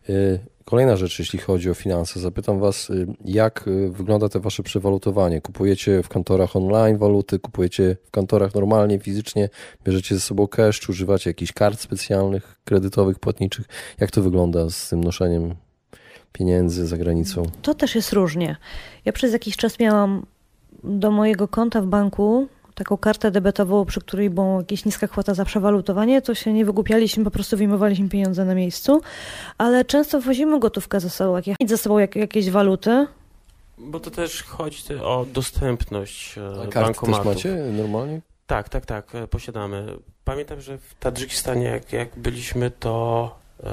Y, 0.10 0.40
Kolejna 0.70 0.96
rzecz, 0.96 1.20
jeśli 1.20 1.40
chodzi 1.40 1.70
o 1.70 1.74
finanse. 1.74 2.20
Zapytam 2.20 2.60
Was, 2.60 2.90
y, 2.90 3.08
jak 3.26 3.68
y, 3.68 3.90
wygląda 3.90 4.30
te 4.30 4.40
Wasze 4.40 4.64
przewalutowanie? 4.64 5.42
Kupujecie 5.42 6.04
w 6.04 6.10
kantorach 6.10 6.56
online 6.56 6.98
waluty, 6.98 7.40
kupujecie 7.40 7.96
w 8.06 8.12
kantorach 8.12 8.56
normalnie, 8.56 9.00
fizycznie, 9.00 9.50
bierzecie 9.84 10.16
ze 10.16 10.22
sobą 10.22 10.48
cash, 10.48 10.90
używacie 10.90 11.30
jakichś 11.30 11.52
kart 11.52 11.80
specjalnych, 11.80 12.56
kredytowych, 12.66 13.20
płatniczych? 13.20 13.66
Jak 14.00 14.12
to 14.12 14.22
wygląda 14.22 14.70
z 14.70 14.90
tym 14.90 15.04
noszeniem 15.04 15.56
pieniędzy 16.34 16.88
za 16.88 16.98
granicą? 16.98 17.44
To 17.62 17.74
też 17.74 17.96
jest 17.96 18.14
różnie. 18.14 18.58
Ja 19.06 19.14
przez 19.14 19.34
jakiś 19.34 19.58
czas 19.58 19.80
miałam 19.80 20.26
do 20.84 21.12
mojego 21.12 21.48
konta 21.48 21.82
w 21.82 21.86
banku 21.86 22.48
taką 22.76 22.98
kartę 22.98 23.32
debetową, 23.32 23.86
przy 23.86 24.00
której 24.02 24.30
była 24.30 24.58
jakaś 24.58 24.86
niska 24.86 25.08
kwota 25.08 25.34
za 25.34 25.46
przewalutowanie, 25.46 26.22
to 26.22 26.36
się 26.36 26.54
nie 26.54 26.66
wygłupialiśmy, 26.66 27.24
po 27.24 27.32
prostu 27.32 27.58
wyjmowaliśmy 27.58 28.10
pieniądze 28.10 28.46
na 28.46 28.56
miejscu, 28.56 29.02
ale 29.58 29.86
często 29.86 30.22
wozimy 30.22 30.60
gotówkę 30.60 31.00
ze 31.00 31.10
sobą, 31.10 31.42
jak 31.46 31.70
ze 31.70 31.78
sobą 31.78 32.00
jak, 32.00 32.16
jakieś 32.16 32.50
waluty. 32.50 33.08
Bo 33.78 34.00
to 34.00 34.12
też 34.12 34.44
chodzi 34.44 34.84
o 35.02 35.26
dostępność 35.34 36.38
e, 36.38 36.42
A 36.42 36.54
karty 36.54 36.72
też 36.72 36.84
bankomatów. 36.84 37.26
macie 37.26 37.56
normalnie? 37.56 38.22
Tak, 38.48 38.70
tak, 38.70 38.86
tak, 38.86 39.16
e, 39.16 39.28
posiadamy. 39.28 39.86
Pamiętam, 40.24 40.62
że 40.62 40.78
w 40.78 40.96
Tadżykistanie, 41.00 41.66
jak, 41.66 41.94
jak 41.94 42.20
byliśmy, 42.20 42.72
to 42.72 43.36
e, 43.64 43.72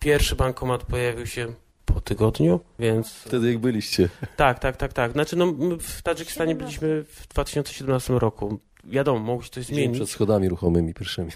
pierwszy 0.00 0.36
bankomat 0.36 0.82
pojawił 0.84 1.26
się 1.26 1.46
po 1.84 2.00
tygodniu, 2.00 2.60
więc 2.78 3.08
Wtedy 3.12 3.48
jak 3.48 3.58
byliście. 3.58 4.08
tak, 4.36 4.58
tak, 4.58 4.76
tak, 4.76 4.92
tak. 4.92 5.12
Znaczy, 5.12 5.36
no, 5.36 5.46
my 5.52 5.78
w 5.78 6.02
Tadżykistanie 6.02 6.54
byliśmy 6.54 7.04
w 7.04 7.28
2017 7.28 8.12
roku. 8.18 8.58
Wiadomo, 8.84 9.18
mogło 9.18 9.42
się 9.42 9.50
coś 9.50 9.66
Dzień 9.66 9.76
zmienić, 9.76 9.96
przed 9.98 10.10
schodami 10.10 10.48
ruchomymi 10.48 10.94
pierwszymi. 10.94 11.30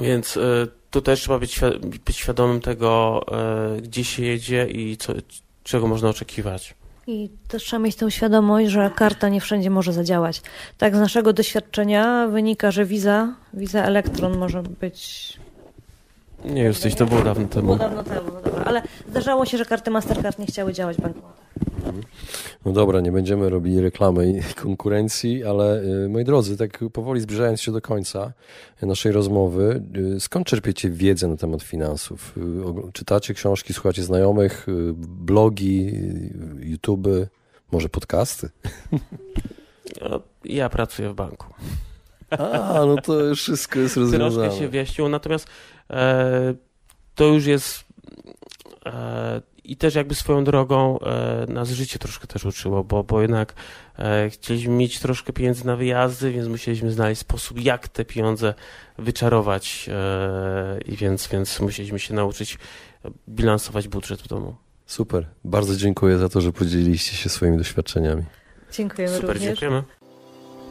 więc 0.00 0.38
tu 0.90 1.02
też 1.02 1.20
trzeba 1.20 1.38
być, 1.38 1.58
świa- 1.60 1.78
być 2.04 2.16
świadomym 2.16 2.60
tego, 2.60 3.20
e, 3.76 3.80
gdzie 3.80 4.04
się 4.04 4.22
jedzie 4.24 4.66
i 4.66 4.96
co, 4.96 5.12
czego 5.62 5.86
można 5.86 6.08
oczekiwać. 6.08 6.74
I 7.06 7.30
też 7.48 7.62
trzeba 7.64 7.82
mieć 7.82 7.96
tę 7.96 8.10
świadomość, 8.10 8.70
że 8.70 8.90
karta 8.96 9.28
nie 9.28 9.40
wszędzie 9.40 9.70
może 9.70 9.92
zadziałać. 9.92 10.42
Tak 10.78 10.96
z 10.96 10.98
naszego 10.98 11.32
doświadczenia 11.32 12.28
wynika, 12.28 12.70
że 12.70 12.84
wiza, 12.84 13.34
wiza 13.54 13.84
elektron 13.84 14.38
może 14.38 14.62
być 14.62 15.28
Nie, 16.44 16.62
jesteś, 16.62 16.94
to 16.94 17.06
było 17.06 17.22
dawno 17.22 17.46
było 17.46 17.54
temu. 17.54 17.76
dawno 17.76 18.04
temu, 18.04 18.30
no 18.34 18.40
dobra, 18.40 18.62
ale 18.64 18.82
zdarzało 19.08 19.46
się, 19.46 19.58
że 19.58 19.64
karty 19.64 19.90
Mastercard 19.90 20.38
nie 20.38 20.46
chciały 20.46 20.72
działać 20.72 20.96
w 20.96 21.00
bankomatach. 21.00 21.44
No 22.64 22.72
dobra, 22.72 23.00
nie 23.00 23.12
będziemy 23.12 23.50
robili 23.50 23.80
reklamy 23.80 24.30
i 24.30 24.42
konkurencji, 24.62 25.44
ale 25.44 25.82
y, 25.82 26.08
moi 26.08 26.24
drodzy, 26.24 26.56
tak 26.56 26.78
powoli 26.92 27.20
zbliżając 27.20 27.60
się 27.60 27.72
do 27.72 27.80
końca 27.80 28.32
naszej 28.82 29.12
rozmowy, 29.12 29.82
y, 30.16 30.20
skąd 30.20 30.46
czerpiecie 30.46 30.90
wiedzę 30.90 31.28
na 31.28 31.36
temat 31.36 31.62
finansów? 31.62 32.34
Y, 32.88 32.92
Czytacie 32.92 33.34
książki, 33.34 33.74
słuchacie 33.74 34.02
znajomych, 34.02 34.68
y, 34.68 34.72
blogi, 34.96 35.88
y, 36.62 36.66
YouTube, 36.66 37.08
może 37.72 37.88
podcasty? 37.88 38.48
No, 40.10 40.20
Ja 40.44 40.68
pracuję 40.68 41.10
w 41.10 41.14
banku. 41.14 41.46
A, 42.30 42.80
no 42.86 42.96
to 43.02 43.34
wszystko 43.36 43.78
jest 43.78 43.96
rozwiązane. 43.96 44.44
Troszkę 44.48 44.58
się 44.64 44.68
wyjaśniło, 44.68 45.08
natomiast 45.08 45.46
to 47.14 47.24
już 47.24 47.46
jest 47.46 47.84
e, 48.86 49.42
i 49.64 49.76
też 49.76 49.94
jakby 49.94 50.14
swoją 50.14 50.44
drogą 50.44 50.98
e, 50.98 51.46
nas 51.48 51.70
życie 51.70 51.98
troszkę 51.98 52.26
też 52.26 52.44
uczyło, 52.44 52.84
bo, 52.84 53.04
bo 53.04 53.22
jednak 53.22 53.54
e, 53.98 54.30
chcieliśmy 54.30 54.72
mieć 54.72 54.98
troszkę 55.00 55.32
pieniędzy 55.32 55.66
na 55.66 55.76
wyjazdy, 55.76 56.32
więc 56.32 56.48
musieliśmy 56.48 56.90
znaleźć 56.90 57.20
sposób, 57.20 57.60
jak 57.60 57.88
te 57.88 58.04
pieniądze 58.04 58.54
wyczarować 58.98 59.88
e, 59.92 60.78
i 60.86 60.96
więc, 60.96 61.28
więc 61.28 61.60
musieliśmy 61.60 61.98
się 61.98 62.14
nauczyć 62.14 62.58
bilansować 63.28 63.88
budżet 63.88 64.22
w 64.22 64.28
domu. 64.28 64.56
Super, 64.86 65.26
bardzo 65.44 65.76
dziękuję 65.76 66.18
za 66.18 66.28
to, 66.28 66.40
że 66.40 66.52
podzieliliście 66.52 67.16
się 67.16 67.28
swoimi 67.28 67.58
doświadczeniami. 67.58 68.22
Dziękujemy 68.72 69.14
Super, 69.14 69.28
również. 69.28 69.42
dziękujemy. 69.42 69.82